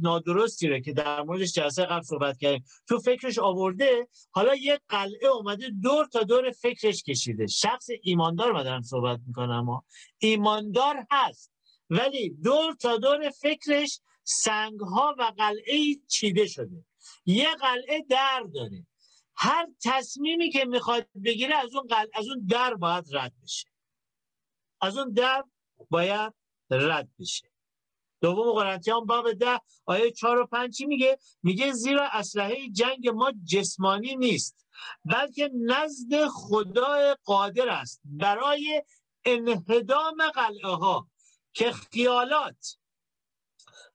نادرستی 0.00 0.68
رو 0.68 0.80
که 0.80 0.92
در 0.92 1.22
موردش 1.22 1.52
جلسه 1.52 1.84
قبل 1.84 2.02
صحبت 2.02 2.38
کردیم 2.38 2.64
تو 2.88 2.98
فکرش 2.98 3.38
آورده 3.38 4.08
حالا 4.30 4.54
یه 4.54 4.80
قلعه 4.88 5.28
اومده 5.28 5.70
دور 5.82 6.06
تا 6.06 6.22
دور 6.22 6.50
فکرش 6.50 7.02
کشیده. 7.02 7.46
شخص 7.46 7.86
ایماندار 8.02 8.62
دارم 8.62 8.82
صحبت 8.82 9.20
می‌کنم 9.26 9.64
ها. 9.64 9.84
ایماندار 10.18 11.06
هست 11.10 11.52
ولی 11.90 12.30
دور 12.30 12.74
تا 12.74 12.96
دور 12.96 13.30
فکرش 13.30 14.00
سنگ 14.24 14.80
ها 14.80 15.14
و 15.18 15.32
قلعه 15.38 15.96
چیده 16.08 16.46
شده. 16.46 16.84
یه 17.26 17.48
قلعه 17.60 18.04
در 18.08 18.46
داره. 18.54 18.86
هر 19.34 19.66
تصمیمی 19.84 20.50
که 20.50 20.64
می‌خواد 20.64 21.06
بگیره 21.24 21.56
از 21.56 21.74
اون 21.74 21.86
قلعه 21.86 22.10
از 22.14 22.28
اون 22.28 22.46
در 22.48 22.74
باید 22.74 23.04
رد 23.12 23.32
بشه. 23.42 23.68
از 24.80 24.98
اون 24.98 25.12
در 25.12 25.44
باید 25.90 26.34
رد 26.70 27.08
بشه. 27.18 27.50
دوم 28.20 28.52
قرنتیان 28.52 29.06
باب 29.06 29.32
ده 29.32 29.60
آیه 29.86 30.10
چهار 30.10 30.38
و 30.38 30.46
پنج 30.46 30.82
میگه؟ 30.82 31.18
میگه 31.42 31.72
زیرا 31.72 32.08
اسلحه 32.12 32.68
جنگ 32.68 33.08
ما 33.08 33.32
جسمانی 33.44 34.16
نیست 34.16 34.66
بلکه 35.04 35.50
نزد 35.54 36.26
خدای 36.26 37.16
قادر 37.24 37.68
است. 37.68 38.00
برای 38.04 38.82
انهدام 39.24 40.30
قلعه 40.34 40.74
ها 40.76 41.08
که 41.52 41.72
خیالات 41.72 42.78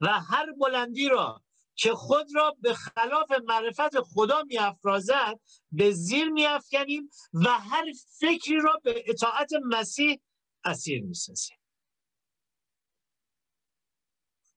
و 0.01 0.07
هر 0.07 0.51
بلندی 0.51 1.09
را 1.09 1.41
که 1.75 1.93
خود 1.93 2.27
را 2.35 2.57
به 2.61 2.73
خلاف 2.73 3.31
معرفت 3.47 4.01
خدا 4.01 4.43
میافرازد 4.43 5.39
به 5.71 5.91
زیر 5.91 6.29
میافکنیم 6.29 7.09
و 7.33 7.49
هر 7.49 7.85
فکری 8.19 8.59
را 8.61 8.81
به 8.83 9.03
اطاعت 9.07 9.49
مسیح 9.63 10.19
اسیر 10.63 11.03
می‌سازیم. 11.03 11.57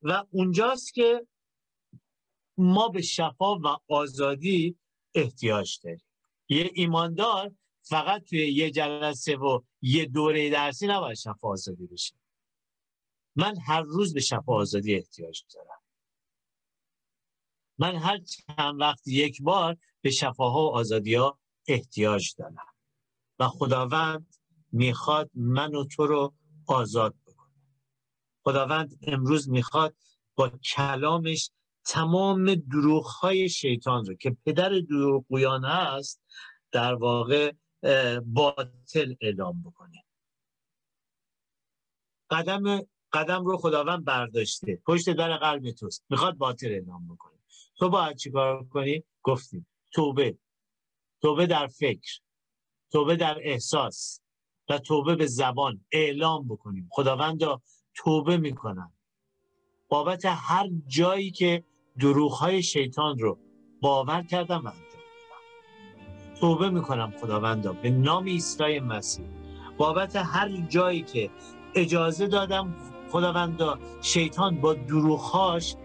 و 0.02 0.24
اونجاست 0.30 0.94
که 0.94 1.26
ما 2.56 2.88
به 2.88 3.02
شفا 3.02 3.58
و 3.58 3.76
آزادی 3.88 4.76
احتیاج 5.14 5.78
داریم. 5.84 6.04
یه 6.48 6.70
ایماندار 6.74 7.54
فقط 7.82 8.24
توی 8.24 8.52
یه 8.52 8.70
جلسه 8.70 9.36
و 9.36 9.60
یه 9.82 10.04
دوره 10.04 10.50
درسی 10.50 10.86
نباید 10.86 11.16
شفا 11.16 11.48
آزادی 11.48 11.86
بشه. 11.86 12.14
من 13.36 13.56
هر 13.66 13.82
روز 13.82 14.14
به 14.14 14.20
شفا 14.20 14.54
آزادی 14.54 14.94
احتیاج 14.94 15.44
دارم. 15.54 15.80
من 17.78 17.96
هر 17.96 18.18
چند 18.18 18.80
وقت 18.80 19.08
یک 19.08 19.42
بار 19.42 19.76
به 20.00 20.10
شفاها 20.10 20.60
و 20.60 20.74
آزادی 20.74 21.14
ها 21.14 21.38
احتیاج 21.66 22.34
دارم. 22.38 22.74
و 23.38 23.48
خداوند 23.48 24.36
می‌خواد 24.72 25.30
من 25.34 25.74
و 25.74 25.84
تو 25.84 26.06
رو 26.06 26.34
آزاد 26.66 27.14
خداوند 28.48 28.98
امروز 29.02 29.48
می‌خواد 29.48 29.94
با 30.34 30.48
کلامش 30.48 31.50
تمام 31.84 32.62
های 33.20 33.48
شیطان 33.48 34.06
رو 34.06 34.14
که 34.14 34.36
پدر 34.46 34.68
دروغگویان 34.68 35.64
هست 35.64 36.20
در 36.72 36.94
واقع 36.94 37.52
باطل 38.24 39.14
اعلام 39.20 39.62
بکنه. 39.62 40.04
قدم 42.30 42.86
قدم 43.12 43.44
رو 43.44 43.56
خداوند 43.56 44.04
برداشته. 44.04 44.82
پشت 44.86 45.10
در 45.10 45.36
قلب 45.36 45.70
توست. 45.70 46.04
می‌خواد 46.10 46.34
باطل 46.34 46.66
اعلام 46.66 47.08
بکنه. 47.08 47.38
تو 47.76 47.88
باید 47.88 48.16
چیکار 48.16 48.64
کنی؟ 48.64 49.04
گفتیم 49.22 49.66
توبه. 49.90 50.38
توبه 51.22 51.46
در 51.46 51.66
فکر. 51.66 52.20
توبه 52.92 53.16
در 53.16 53.38
احساس. 53.42 54.20
و 54.68 54.78
توبه 54.78 55.16
به 55.16 55.26
زبان. 55.26 55.84
اعلام 55.92 56.48
بکنیم. 56.48 56.88
خداوند 56.90 57.40
توبه 57.98 58.36
می‌کنم 58.36 58.92
بابت 59.88 60.22
هر 60.24 60.68
جایی 60.86 61.30
که 61.30 61.64
دروغ 62.00 62.32
های 62.32 62.62
شیطان 62.62 63.18
رو 63.18 63.38
باور 63.80 64.22
کردم 64.22 64.62
و 64.64 64.68
انجام 64.68 65.02
توبه 66.40 66.70
می‌کنم 66.70 67.12
خداوندا 67.20 67.72
به 67.72 67.90
نام 67.90 68.24
عیسی 68.24 68.80
مسیح. 68.80 69.26
بابت 69.78 70.16
هر 70.16 70.48
جایی 70.48 71.02
که 71.02 71.30
اجازه 71.74 72.26
دادم 72.26 72.74
خداوندا 73.10 73.78
شیطان 74.02 74.60
با 74.60 74.74
دروغهاش 74.74 75.76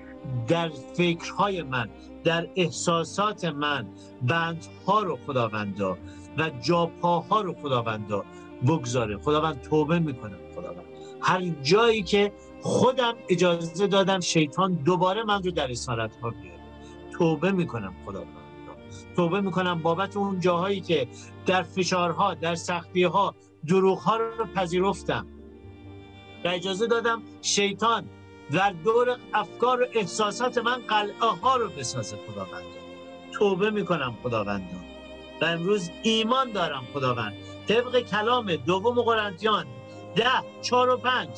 در 0.48 0.70
فکرهای 0.70 1.64
من 1.64 1.90
در 2.24 2.50
احساسات 2.56 3.46
من 3.46 3.88
بندها 4.22 5.00
رو 5.04 5.18
خداوندا 5.28 5.98
و 6.38 6.50
جاپاها 6.50 7.42
رو 7.42 7.54
خداوندا 7.54 8.26
بگذاره. 8.68 9.18
خداوند 9.18 9.62
توبه 9.62 10.00
می‌کنم 10.00 10.40
خداوند. 10.56 10.93
هر 11.24 11.42
جایی 11.62 12.04
که 12.04 12.34
خودم 12.62 13.14
اجازه 13.30 13.88
دادم 13.88 14.20
شیطان 14.20 14.74
دوباره 14.74 15.24
من 15.24 15.44
رو 15.44 15.52
در 15.52 15.72
اسارت 15.72 16.16
ها 16.16 16.30
بیاره. 16.30 16.60
توبه 17.18 17.52
می‌کنم 17.52 17.94
خداوند 18.06 18.28
توبه 19.16 19.42
می‌کنم 19.42 19.82
بابت 19.82 20.18
اون 20.18 20.40
جاهایی 20.40 20.82
که 20.82 21.08
در 21.46 21.64
فشارها 21.64 22.34
در 22.34 22.56
سختی 22.56 23.04
ها 23.04 23.36
دروغ 23.68 24.00
ها 24.00 24.18
رو 24.18 24.46
پذیرفتم. 24.56 25.28
و 26.46 26.48
اجازه 26.48 26.88
دادم 26.88 27.22
شیطان 27.42 28.10
در 28.52 28.72
دور 28.72 29.18
افکار 29.34 29.82
و 29.82 29.86
احساسات 29.94 30.58
من 30.58 30.82
قلعه 30.88 31.30
ها 31.42 31.56
رو 31.56 31.70
بسازه 31.70 32.18
خداوند. 32.28 32.64
توبه 33.32 33.70
می‌کنم 33.70 34.18
خداوند 34.24 34.70
و 35.42 35.46
امروز 35.46 35.90
ایمان 36.04 36.52
دارم 36.52 36.84
خداوند. 36.94 37.34
طبق 37.68 38.00
کلام 38.00 38.56
دوم 38.56 39.02
قرنتیان 39.02 39.66
ده 40.16 40.62
چهار 40.62 40.90
و 40.90 40.98
پنج. 40.98 41.30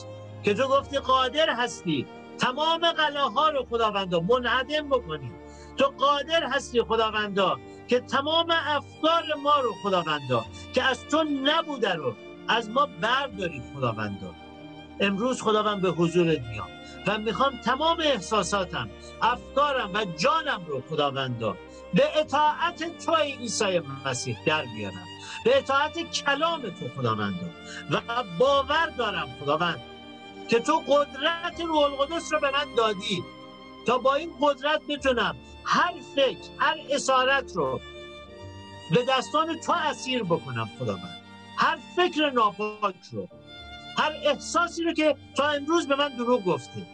که 0.44 0.54
تو 0.54 0.68
گفتی 0.68 0.98
قادر 0.98 1.50
هستی. 1.50 2.06
تمام 2.38 2.92
قلعه 2.92 3.24
ها 3.24 3.50
رو 3.50 3.66
خداوندا 3.70 4.20
منعدم 4.20 4.90
بکنی. 4.90 5.32
تو 5.78 5.86
قادر 5.86 6.44
هستی 6.44 6.82
خداوندا 6.82 7.60
که 7.88 8.00
تمام 8.00 8.52
افکار 8.52 9.24
ما 9.44 9.60
رو 9.60 9.74
خداوندا 9.84 10.46
که 10.74 10.84
از 10.84 11.06
تو 11.06 11.24
نبوده 11.24 11.94
رو 11.94 12.16
از 12.48 12.70
ما 12.70 12.88
بردارید 13.02 13.64
خداوندا. 13.76 14.36
امروز 15.00 15.42
خداوند 15.42 15.82
به 15.82 15.90
حضورت 15.90 16.40
میام 16.40 16.68
و 17.08 17.18
می‌خوام 17.18 17.58
تمام 17.58 18.00
احساساتم 18.00 18.90
افکارم 19.22 19.94
و 19.94 20.06
جانم 20.06 20.66
رو 20.68 20.82
خداوندا 20.90 21.58
به 21.94 22.20
اطاعت 22.20 23.06
تو 23.06 23.16
عیسی 23.16 23.82
مسیح 24.06 24.38
در 24.46 24.66
بیارم. 24.76 25.06
به 25.46 25.58
اطاعت 25.58 26.12
کلام 26.12 26.62
تو 26.62 26.90
خداوندا 26.98 27.50
و 27.92 28.02
باور 28.40 28.90
دارم 28.98 29.28
خداوند 29.42 29.82
که 30.50 30.60
تو 30.60 30.84
قدرت 30.88 31.62
روح 31.62 31.84
القدس 31.84 32.34
رو 32.34 32.40
به 32.40 32.52
من 32.52 32.76
دادی. 32.78 33.24
تا 33.88 33.98
با 33.98 34.16
این 34.16 34.34
قدرت 34.42 34.82
بتونم 34.90 35.36
هر 35.66 35.94
فکر 36.16 36.50
هر 36.60 36.76
اسارت 36.90 37.52
رو 37.56 37.82
به 38.92 39.06
دستان 39.10 39.60
تو 39.60 39.74
اسیر 39.74 40.24
بکنم 40.24 40.70
خداوند. 40.80 41.22
هر 41.58 41.78
فکر 41.96 42.30
ناپاک 42.30 42.96
رو 43.12 43.30
هر 43.98 44.12
احساسی 44.24 44.84
رو 44.84 44.94
که 44.94 45.16
تا 45.38 45.50
امروز 45.50 45.88
به 45.88 45.96
من 45.96 46.10
دروغ 46.18 46.44
گفته 46.44 46.88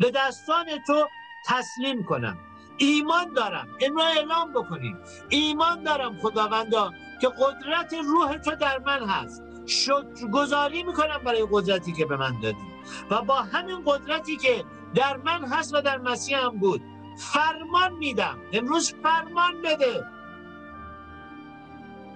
به 0.00 0.10
دستان 0.10 0.66
تو 0.86 1.08
تسلیم 1.46 2.04
کنم. 2.04 2.38
ایمان 2.76 3.32
دارم. 3.32 3.68
اینو 3.78 4.00
اعلام 4.00 4.52
بکنیم 4.52 4.98
ایمان 5.28 5.82
دارم 5.82 6.18
خداوندا. 6.18 6.92
که 7.20 7.28
قدرت 7.28 7.94
روح 8.04 8.36
تو 8.36 8.56
در 8.56 8.78
من 8.78 9.08
هست. 9.08 9.42
گذاری 10.32 10.82
می‌کنم 10.82 11.20
برای 11.24 11.46
قدرتی 11.50 11.92
که 11.92 12.06
به 12.06 12.16
من 12.16 12.40
دادی. 12.40 12.58
و 13.10 13.22
با 13.22 13.42
همین 13.42 13.82
قدرتی 13.86 14.36
که 14.36 14.64
در 14.94 15.16
من 15.16 15.44
هست 15.44 15.74
و 15.74 15.80
در 15.80 15.98
مسیح 15.98 16.38
هم 16.38 16.58
بود 16.58 16.82
فرمان 17.18 17.92
میدم. 17.92 18.38
امروز 18.52 18.94
فرمان 19.02 19.62
بده. 19.62 20.04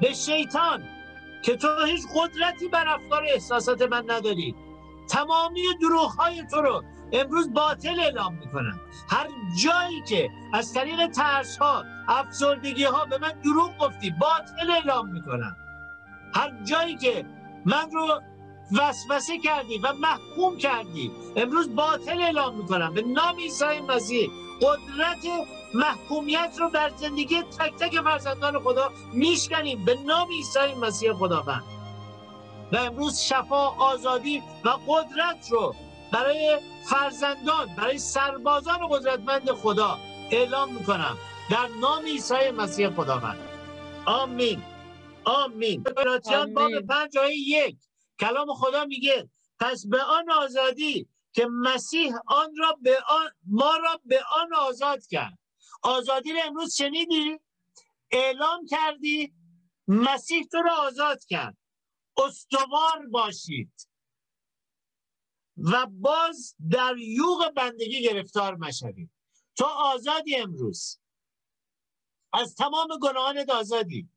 به 0.00 0.12
شیطان 0.12 0.82
که 1.42 1.56
تو 1.56 1.84
هیچ 1.86 2.02
قدرتی 2.16 2.68
بر 2.68 2.88
افکار 2.88 3.22
احساسات 3.34 3.82
من 3.82 4.04
نداری. 4.08 4.54
تمامی 5.08 5.62
دروغ 5.80 6.10
های 6.10 6.46
تو 6.50 6.60
رو 6.60 6.84
امروز 7.12 7.52
باطل 7.52 8.00
اعلام 8.00 8.34
می‌کنم. 8.34 8.80
هر 9.10 9.26
جایی 9.62 10.02
که 10.08 10.30
از 10.52 10.74
طریق 10.74 11.06
ترس 11.06 11.58
ها 11.58 11.84
افسردگی 12.08 12.84
ها 12.84 13.04
به 13.04 13.18
من 13.18 13.32
دروغ 13.44 13.78
گفتی. 13.78 14.10
باطل 14.10 14.70
اعلام 14.70 15.08
می‌کنم. 15.08 15.56
هر 16.34 16.52
جایی 16.64 16.96
که 16.96 17.26
من 17.64 17.90
رو 17.90 18.22
وسوسه 18.72 19.38
کردی 19.38 19.78
و 19.78 19.92
محکوم 19.92 20.56
کردی 20.56 21.12
امروز 21.36 21.74
باطل 21.74 22.22
اعلام 22.22 22.54
می‌کنم. 22.54 22.94
به 22.94 23.02
نام 23.02 23.36
عیسی 23.36 23.80
مسیح 23.88 24.30
قدرت 24.60 25.46
محکومیت 25.74 26.54
رو 26.58 26.70
بر 26.70 26.90
زندگی 26.96 27.42
تک 27.42 27.74
تک 27.74 28.00
فرزندان 28.00 28.58
خدا 28.58 28.90
میشکنیم. 29.12 29.84
به 29.84 29.98
نام 30.06 30.28
عیسی 30.28 30.74
مسیح 30.80 31.12
خداوند. 31.12 31.62
و 32.72 32.76
امروز 32.76 33.20
شفا 33.20 33.68
آزادی 33.68 34.42
و 34.64 34.68
قدرت 34.68 35.48
رو 35.50 35.74
برای 36.12 36.58
فرزندان 36.90 37.68
برای 37.76 37.98
سربازان 37.98 38.88
قدرتمند 38.90 39.50
خدا 39.50 39.98
اعلام 40.30 40.72
می‌کنم. 40.72 41.16
در 41.50 41.66
نام 41.66 42.04
عیسی 42.04 42.50
مسیح 42.50 42.90
خداوند. 42.90 43.38
آمین. 44.06 44.62
آمین. 45.24 45.84
آمین. 46.26 46.54
باب 46.54 46.80
پنج 46.80 47.18
آیه 47.18 47.36
یک. 47.36 47.76
کلام 48.20 48.54
خدا 48.54 48.84
میگه 48.84 49.30
پس 49.60 49.86
به 49.86 50.02
آن 50.02 50.30
آزادی 50.30 51.08
که 51.32 51.46
مسیح 51.46 52.14
آن 52.26 52.56
را 52.58 52.78
به 52.82 52.98
آن 53.08 53.30
ما 53.46 53.76
را 53.76 54.00
به 54.04 54.24
آن 54.40 54.54
آزاد 54.54 55.06
کرد. 55.06 55.38
آزادی 55.82 56.32
رو 56.32 56.38
امروز 56.44 56.74
شنیدی؟ 56.74 57.38
اعلام 58.10 58.66
کردی 58.66 59.32
مسیح 59.88 60.46
تو 60.52 60.62
را 60.62 60.76
آزاد 60.76 61.24
کرد. 61.24 61.56
استوار 62.16 63.06
باشید. 63.10 63.88
و 65.56 65.86
باز 65.90 66.54
در 66.70 66.94
یوغ 66.98 67.52
بندگی 67.56 68.02
گرفتار 68.02 68.54
مشوید. 68.56 69.10
تو 69.56 69.64
آزادی 69.64 70.36
امروز. 70.36 71.01
از 72.32 72.54
تمام 72.54 72.88
گناهانت 73.02 73.50
آزادی. 73.50 74.08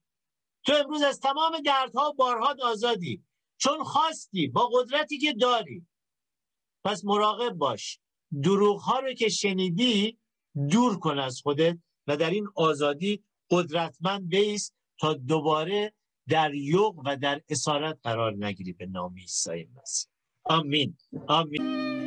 تو 0.66 0.74
امروز 0.74 1.02
از 1.02 1.20
تمام 1.20 1.60
دردها 1.66 2.10
و 2.10 2.14
بارها 2.14 2.56
آزادی. 2.64 3.24
چون 3.58 3.84
خواستی 3.84 4.48
با 4.48 4.68
قدرتی 4.74 5.18
که 5.18 5.34
داری. 5.34 5.88
پس 6.84 7.06
مراقب 7.06 7.54
باش. 7.54 8.00
دروغ 8.44 8.82
ها 8.82 9.00
رو 9.00 9.14
که 9.14 9.30
شنیدی 9.30 10.18
دور 10.72 11.00
کن 11.00 11.20
از 11.20 11.42
خودت 11.42 11.78
و 12.08 12.18
در 12.18 12.30
این 12.30 12.48
آزادی 12.56 13.24
قدرتمند 13.50 14.30
بیست 14.30 14.76
تا 15.00 15.14
دوباره 15.14 15.94
در 16.30 16.54
یوغ 16.54 17.02
و 17.06 17.18
در 17.18 17.42
اسارت 17.50 18.00
قرار 18.04 18.34
نگیری 18.40 18.74
به 18.74 18.86
نام 18.86 19.16
عیسی 19.18 19.70
مسیح. 19.76 20.12
آمین. 20.44 20.98
آمین. 21.28 22.05